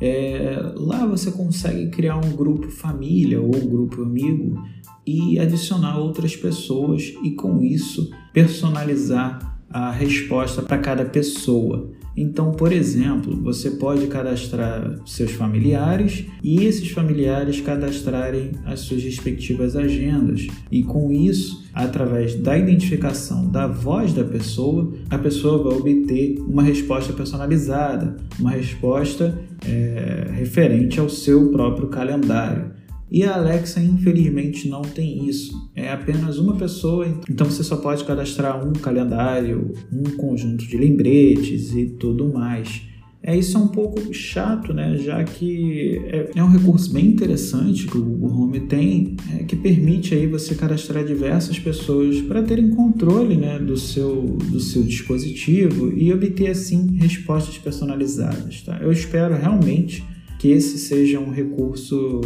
É, 0.00 0.56
lá 0.76 1.04
você 1.04 1.32
consegue 1.32 1.90
criar 1.90 2.16
um 2.16 2.36
grupo 2.36 2.70
família 2.70 3.40
ou 3.40 3.48
um 3.48 3.68
grupo 3.68 4.02
amigo 4.02 4.62
e 5.08 5.38
adicionar 5.38 5.98
outras 5.98 6.36
pessoas 6.36 7.14
e 7.24 7.30
com 7.30 7.62
isso 7.62 8.10
personalizar 8.30 9.58
a 9.70 9.90
resposta 9.90 10.60
para 10.60 10.76
cada 10.76 11.04
pessoa. 11.06 11.90
Então, 12.14 12.52
por 12.52 12.72
exemplo, 12.72 13.40
você 13.42 13.70
pode 13.70 14.06
cadastrar 14.08 14.98
seus 15.06 15.30
familiares 15.30 16.26
e 16.42 16.64
esses 16.64 16.90
familiares 16.90 17.60
cadastrarem 17.60 18.50
as 18.66 18.80
suas 18.80 19.02
respectivas 19.02 19.76
agendas. 19.76 20.46
E 20.70 20.82
com 20.82 21.12
isso, 21.12 21.64
através 21.72 22.34
da 22.34 22.58
identificação 22.58 23.48
da 23.48 23.66
voz 23.66 24.12
da 24.12 24.24
pessoa, 24.24 24.92
a 25.08 25.16
pessoa 25.16 25.62
vai 25.62 25.78
obter 25.78 26.38
uma 26.40 26.62
resposta 26.62 27.12
personalizada, 27.12 28.16
uma 28.38 28.50
resposta 28.50 29.40
é, 29.64 30.26
referente 30.32 30.98
ao 30.98 31.08
seu 31.08 31.50
próprio 31.50 31.86
calendário. 31.86 32.77
E 33.10 33.24
a 33.24 33.36
Alexa, 33.36 33.80
infelizmente, 33.80 34.68
não 34.68 34.82
tem 34.82 35.26
isso. 35.28 35.70
É 35.74 35.90
apenas 35.90 36.38
uma 36.38 36.56
pessoa, 36.56 37.06
então 37.28 37.46
você 37.46 37.64
só 37.64 37.76
pode 37.76 38.04
cadastrar 38.04 38.66
um 38.66 38.72
calendário, 38.72 39.72
um 39.92 40.04
conjunto 40.16 40.66
de 40.66 40.76
lembretes 40.76 41.72
e 41.72 41.86
tudo 41.86 42.32
mais. 42.32 42.82
É, 43.22 43.36
isso 43.36 43.56
é 43.58 43.60
um 43.60 43.68
pouco 43.68 44.14
chato, 44.14 44.72
né? 44.72 44.96
Já 44.98 45.24
que 45.24 46.00
é, 46.06 46.30
é 46.36 46.44
um 46.44 46.50
recurso 46.50 46.92
bem 46.92 47.06
interessante 47.06 47.86
que 47.86 47.98
o 47.98 48.02
Google 48.02 48.42
Home 48.42 48.60
tem, 48.60 49.16
é, 49.34 49.42
que 49.42 49.56
permite 49.56 50.14
aí 50.14 50.26
você 50.26 50.54
cadastrar 50.54 51.04
diversas 51.04 51.58
pessoas 51.58 52.20
para 52.22 52.42
terem 52.42 52.70
controle 52.70 53.36
né, 53.36 53.58
do, 53.58 53.76
seu, 53.76 54.22
do 54.22 54.60
seu 54.60 54.82
dispositivo 54.82 55.92
e 55.92 56.12
obter 56.12 56.48
assim 56.50 56.96
respostas 56.96 57.58
personalizadas. 57.58 58.62
Tá? 58.62 58.78
Eu 58.80 58.92
espero 58.92 59.34
realmente 59.34 60.04
que 60.38 60.48
esse 60.48 60.78
seja 60.78 61.18
um 61.18 61.30
recurso 61.30 62.20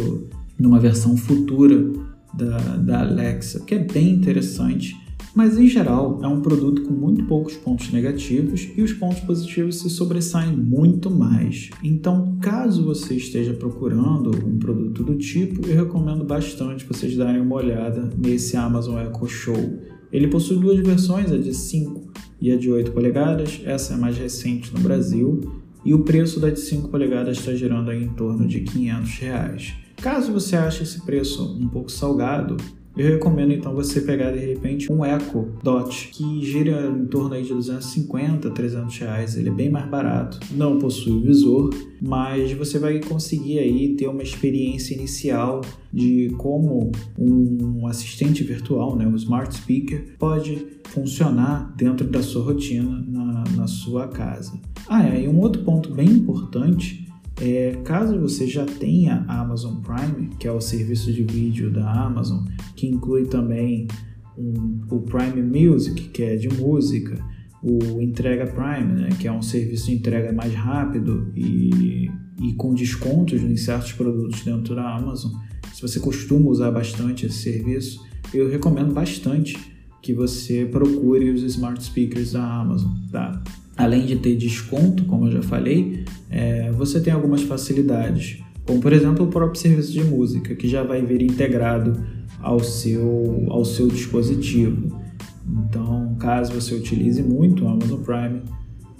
numa 0.59 0.79
versão 0.79 1.17
futura 1.17 1.91
da, 2.33 2.57
da 2.77 2.99
Alexa, 3.01 3.59
que 3.61 3.75
é 3.75 3.79
bem 3.79 4.09
interessante, 4.09 4.95
mas 5.35 5.57
em 5.57 5.67
geral 5.67 6.19
é 6.21 6.27
um 6.27 6.41
produto 6.41 6.83
com 6.83 6.93
muito 6.93 7.25
poucos 7.25 7.55
pontos 7.55 7.91
negativos 7.91 8.69
e 8.77 8.81
os 8.81 8.93
pontos 8.93 9.19
positivos 9.21 9.79
se 9.79 9.89
sobressaem 9.89 10.55
muito 10.55 11.09
mais. 11.09 11.71
Então, 11.83 12.37
caso 12.39 12.83
você 12.83 13.15
esteja 13.15 13.53
procurando 13.53 14.29
um 14.45 14.59
produto 14.59 15.03
do 15.03 15.15
tipo, 15.15 15.67
eu 15.67 15.75
recomendo 15.75 16.23
bastante 16.23 16.85
vocês 16.85 17.17
darem 17.17 17.41
uma 17.41 17.55
olhada 17.55 18.09
nesse 18.15 18.55
Amazon 18.55 18.99
Echo 18.99 19.27
Show. 19.27 19.79
Ele 20.11 20.27
possui 20.27 20.59
duas 20.59 20.79
versões, 20.79 21.31
a 21.31 21.37
de 21.37 21.53
5 21.53 22.11
e 22.39 22.51
a 22.51 22.57
de 22.57 22.69
8 22.69 22.91
polegadas, 22.91 23.59
essa 23.65 23.93
é 23.93 23.95
a 23.95 23.99
mais 23.99 24.15
recente 24.15 24.71
no 24.71 24.81
Brasil, 24.81 25.39
e 25.83 25.93
o 25.95 26.03
preço 26.03 26.39
da 26.39 26.51
de 26.51 26.59
5 26.59 26.89
polegadas 26.89 27.39
está 27.39 27.55
girando 27.55 27.91
em 27.91 28.09
torno 28.09 28.47
de 28.47 28.59
500 28.61 29.17
reais. 29.17 29.82
Caso 30.03 30.33
você 30.33 30.57
ache 30.57 30.83
esse 30.83 31.01
preço 31.05 31.57
um 31.57 31.69
pouco 31.69 31.89
salgado, 31.89 32.57
eu 32.97 33.07
recomendo 33.07 33.53
então 33.53 33.73
você 33.73 34.01
pegar 34.01 34.31
de 34.31 34.39
repente 34.39 34.91
um 34.91 35.05
Echo 35.05 35.53
Dot 35.63 36.09
que 36.09 36.43
gira 36.43 36.87
em 36.87 37.05
torno 37.05 37.33
aí 37.33 37.43
de 37.43 37.53
250, 37.53 38.49
300 38.49 38.97
reais. 38.99 39.37
Ele 39.37 39.47
é 39.47 39.51
bem 39.53 39.69
mais 39.69 39.89
barato, 39.89 40.41
não 40.51 40.77
possui 40.77 41.21
visor, 41.21 41.69
mas 42.01 42.51
você 42.51 42.77
vai 42.77 42.99
conseguir 42.99 43.59
aí 43.59 43.95
ter 43.95 44.09
uma 44.09 44.21
experiência 44.21 44.93
inicial 44.93 45.61
de 45.91 46.33
como 46.37 46.91
um 47.17 47.87
assistente 47.87 48.43
virtual, 48.43 48.97
né, 48.97 49.07
um 49.07 49.15
smart 49.15 49.55
speaker, 49.55 50.17
pode 50.19 50.67
funcionar 50.89 51.73
dentro 51.77 52.05
da 52.05 52.21
sua 52.21 52.43
rotina 52.43 53.05
na, 53.07 53.45
na 53.55 53.67
sua 53.67 54.09
casa. 54.09 54.59
Ah, 54.89 55.07
é, 55.07 55.23
e 55.23 55.29
um 55.29 55.39
outro 55.39 55.63
ponto 55.63 55.93
bem 55.93 56.09
importante 56.09 57.02
é, 57.43 57.81
caso 57.83 58.17
você 58.17 58.47
já 58.47 58.65
tenha 58.65 59.25
Amazon 59.27 59.75
Prime, 59.81 60.29
que 60.39 60.47
é 60.47 60.51
o 60.51 60.61
serviço 60.61 61.11
de 61.11 61.23
vídeo 61.23 61.69
da 61.69 62.05
Amazon, 62.05 62.45
que 62.73 62.87
inclui 62.87 63.25
também 63.25 63.85
um, 64.37 64.79
o 64.89 65.01
Prime 65.01 65.41
Music, 65.41 66.09
que 66.09 66.23
é 66.23 66.37
de 66.37 66.47
música, 66.47 67.21
o 67.61 68.01
Entrega 68.01 68.47
Prime, 68.47 68.93
né, 68.93 69.09
que 69.19 69.27
é 69.27 69.31
um 69.31 69.41
serviço 69.41 69.87
de 69.87 69.95
entrega 69.95 70.31
mais 70.31 70.53
rápido 70.53 71.33
e, 71.35 72.09
e 72.41 72.53
com 72.53 72.73
descontos 72.73 73.41
em 73.41 73.57
certos 73.57 73.91
produtos 73.91 74.41
dentro 74.41 74.73
da 74.73 74.95
Amazon. 74.95 75.33
Se 75.73 75.81
você 75.81 75.99
costuma 75.99 76.49
usar 76.49 76.71
bastante 76.71 77.25
esse 77.25 77.39
serviço, 77.39 78.05
eu 78.33 78.49
recomendo 78.49 78.93
bastante 78.93 79.57
que 80.01 80.13
você 80.13 80.65
procure 80.65 81.29
os 81.29 81.43
smart 81.43 81.83
speakers 81.83 82.31
da 82.31 82.61
Amazon, 82.61 82.91
tá? 83.11 83.43
Além 83.75 84.05
de 84.05 84.17
ter 84.17 84.35
desconto, 84.35 85.05
como 85.05 85.27
eu 85.27 85.31
já 85.31 85.41
falei, 85.41 86.05
é, 86.29 86.71
você 86.71 87.01
tem 87.01 87.11
algumas 87.11 87.41
facilidades, 87.41 88.39
como 88.65 88.79
por 88.79 88.93
exemplo 88.93 89.25
o 89.25 89.29
próprio 89.29 89.59
serviço 89.59 89.91
de 89.91 90.03
música, 90.03 90.55
que 90.55 90.67
já 90.67 90.83
vai 90.83 91.01
vir 91.01 91.21
integrado 91.21 92.03
ao 92.39 92.59
seu, 92.59 93.47
ao 93.49 93.65
seu 93.65 93.87
dispositivo. 93.87 95.01
Então, 95.67 96.15
caso 96.19 96.53
você 96.53 96.75
utilize 96.75 97.21
muito 97.21 97.65
o 97.65 97.67
Amazon 97.67 98.01
Prime, 98.01 98.41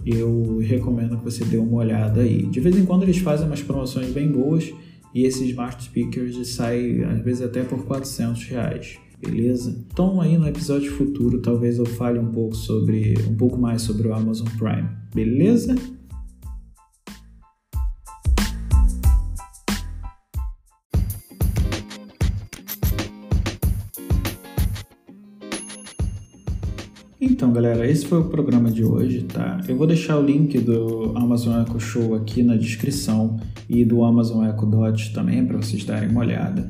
eu 0.05 0.57
recomendo 0.59 1.17
que 1.17 1.23
você 1.23 1.45
dê 1.45 1.57
uma 1.57 1.77
olhada 1.77 2.21
aí. 2.21 2.43
De 2.47 2.59
vez 2.59 2.75
em 2.77 2.85
quando 2.85 3.03
eles 3.03 3.19
fazem 3.19 3.47
umas 3.47 3.61
promoções 3.61 4.09
bem 4.11 4.29
boas 4.29 4.73
e 5.13 5.23
esses 5.23 5.47
smart 5.49 5.81
speakers 5.83 6.47
saem 6.47 7.03
às 7.03 7.21
vezes 7.21 7.41
até 7.41 7.63
por 7.63 7.85
400 7.85 8.43
reais 8.45 9.02
beleza? 9.23 9.75
Então 9.91 10.19
aí 10.21 10.37
no 10.37 10.47
episódio 10.47 10.91
futuro 10.91 11.41
talvez 11.41 11.77
eu 11.77 11.85
fale 11.85 12.19
um 12.19 12.31
pouco 12.31 12.55
sobre 12.55 13.15
um 13.27 13.35
pouco 13.35 13.57
mais 13.57 13.81
sobre 13.81 14.07
o 14.07 14.13
Amazon 14.13 14.47
Prime, 14.57 14.89
beleza? 15.13 15.75
Então, 27.25 27.53
galera, 27.53 27.89
esse 27.89 28.05
foi 28.05 28.19
o 28.19 28.25
programa 28.25 28.69
de 28.69 28.83
hoje, 28.83 29.23
tá? 29.23 29.59
Eu 29.67 29.77
vou 29.77 29.87
deixar 29.87 30.17
o 30.17 30.21
link 30.21 30.59
do 30.59 31.13
Amazon 31.15 31.61
Echo 31.61 31.79
Show 31.79 32.15
aqui 32.15 32.43
na 32.43 32.55
descrição 32.55 33.39
e 33.69 33.85
do 33.85 34.03
Amazon 34.03 34.45
Echo 34.45 34.65
Dot 34.65 35.13
também 35.13 35.45
para 35.45 35.57
vocês 35.57 35.85
darem 35.85 36.09
uma 36.09 36.19
olhada. 36.19 36.69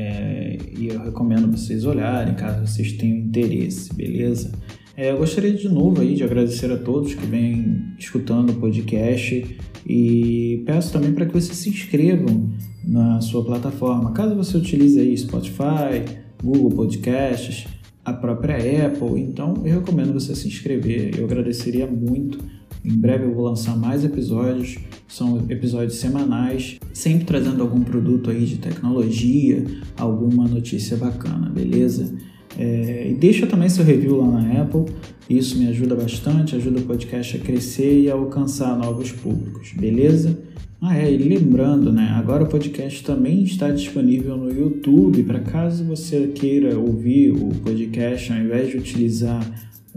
É, 0.00 0.56
e 0.78 0.86
eu 0.86 1.00
recomendo 1.00 1.50
vocês 1.50 1.84
olharem 1.84 2.32
caso 2.34 2.64
vocês 2.64 2.92
tenham 2.92 3.18
interesse, 3.18 3.92
beleza? 3.92 4.52
É, 4.96 5.10
eu 5.10 5.18
gostaria 5.18 5.52
de 5.52 5.68
novo 5.68 6.00
aí 6.00 6.14
de 6.14 6.22
agradecer 6.22 6.70
a 6.70 6.76
todos 6.78 7.14
que 7.14 7.26
vêm 7.26 7.82
escutando 7.98 8.50
o 8.50 8.54
podcast 8.54 9.58
e 9.84 10.62
peço 10.64 10.92
também 10.92 11.12
para 11.12 11.26
que 11.26 11.32
vocês 11.32 11.58
se 11.58 11.68
inscrevam 11.68 12.48
na 12.84 13.20
sua 13.20 13.44
plataforma. 13.44 14.12
Caso 14.12 14.36
você 14.36 14.56
utilize 14.56 15.00
aí 15.00 15.18
Spotify, 15.18 16.04
Google 16.40 16.70
Podcasts, 16.70 17.66
a 18.04 18.12
própria 18.12 18.86
Apple, 18.86 19.20
então 19.20 19.54
eu 19.64 19.80
recomendo 19.80 20.12
você 20.12 20.32
se 20.32 20.46
inscrever. 20.46 21.18
Eu 21.18 21.24
agradeceria 21.24 21.88
muito 21.88 22.38
em 22.84 22.96
breve 22.96 23.24
eu 23.24 23.34
vou 23.34 23.44
lançar 23.44 23.76
mais 23.76 24.04
episódios, 24.04 24.76
são 25.06 25.44
episódios 25.48 25.96
semanais, 25.96 26.78
sempre 26.92 27.24
trazendo 27.24 27.62
algum 27.62 27.82
produto 27.82 28.30
aí 28.30 28.44
de 28.44 28.58
tecnologia, 28.58 29.64
alguma 29.96 30.46
notícia 30.46 30.96
bacana, 30.96 31.48
beleza? 31.48 32.14
É, 32.58 33.10
e 33.10 33.14
deixa 33.14 33.46
também 33.46 33.68
seu 33.68 33.84
review 33.84 34.16
lá 34.16 34.40
na 34.40 34.62
Apple, 34.62 34.86
isso 35.28 35.58
me 35.58 35.68
ajuda 35.68 35.94
bastante, 35.94 36.56
ajuda 36.56 36.80
o 36.80 36.84
podcast 36.84 37.36
a 37.36 37.40
crescer 37.40 38.00
e 38.00 38.10
a 38.10 38.14
alcançar 38.14 38.76
novos 38.76 39.12
públicos, 39.12 39.72
beleza? 39.78 40.38
Ah, 40.80 40.96
é, 40.96 41.12
e 41.12 41.18
lembrando, 41.18 41.92
né? 41.92 42.14
Agora 42.16 42.44
o 42.44 42.48
podcast 42.48 43.02
também 43.02 43.42
está 43.42 43.68
disponível 43.70 44.36
no 44.36 44.48
YouTube, 44.48 45.24
para 45.24 45.40
caso 45.40 45.84
você 45.84 46.28
queira 46.28 46.78
ouvir 46.78 47.32
o 47.32 47.48
podcast 47.64 48.32
ao 48.32 48.38
invés 48.38 48.70
de 48.70 48.76
utilizar 48.76 49.44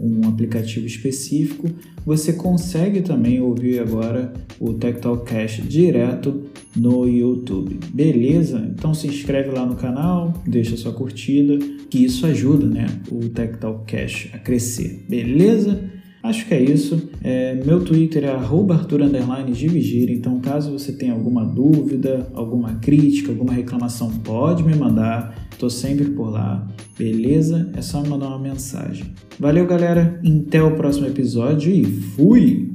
um 0.02 0.28
aplicativo 0.28 0.86
específico, 0.86 1.70
você 2.04 2.32
consegue 2.32 3.00
também 3.02 3.40
ouvir 3.40 3.78
agora 3.78 4.32
o 4.58 4.74
Tech 4.74 5.00
Talk 5.00 5.24
Cash 5.24 5.62
direto 5.66 6.42
no 6.76 7.08
YouTube. 7.08 7.78
Beleza? 7.94 8.68
Então 8.74 8.92
se 8.92 9.06
inscreve 9.06 9.50
lá 9.50 9.64
no 9.64 9.76
canal, 9.76 10.34
deixa 10.46 10.76
sua 10.76 10.92
curtida, 10.92 11.56
que 11.88 12.04
isso 12.04 12.26
ajuda, 12.26 12.66
né, 12.66 12.86
o 13.10 13.28
Tech 13.28 13.58
Talk 13.58 13.84
Cash 13.90 14.30
a 14.32 14.38
crescer. 14.38 15.04
Beleza? 15.08 16.01
Acho 16.22 16.46
que 16.46 16.54
é 16.54 16.62
isso. 16.62 17.10
É, 17.22 17.54
meu 17.64 17.84
Twitter 17.84 18.24
é 18.24 18.28
@arthur_dividir. 18.30 20.10
Então, 20.10 20.40
caso 20.40 20.70
você 20.70 20.92
tenha 20.92 21.12
alguma 21.12 21.44
dúvida, 21.44 22.30
alguma 22.32 22.74
crítica, 22.74 23.32
alguma 23.32 23.52
reclamação, 23.52 24.10
pode 24.22 24.62
me 24.62 24.74
mandar. 24.74 25.48
Tô 25.58 25.68
sempre 25.68 26.10
por 26.10 26.30
lá. 26.30 26.66
Beleza? 26.96 27.70
É 27.76 27.82
só 27.82 28.04
mandar 28.04 28.28
uma 28.28 28.38
mensagem. 28.38 29.06
Valeu, 29.38 29.66
galera. 29.66 30.20
Até 30.46 30.62
o 30.62 30.76
próximo 30.76 31.06
episódio 31.06 31.72
e 31.72 31.84
fui! 31.84 32.70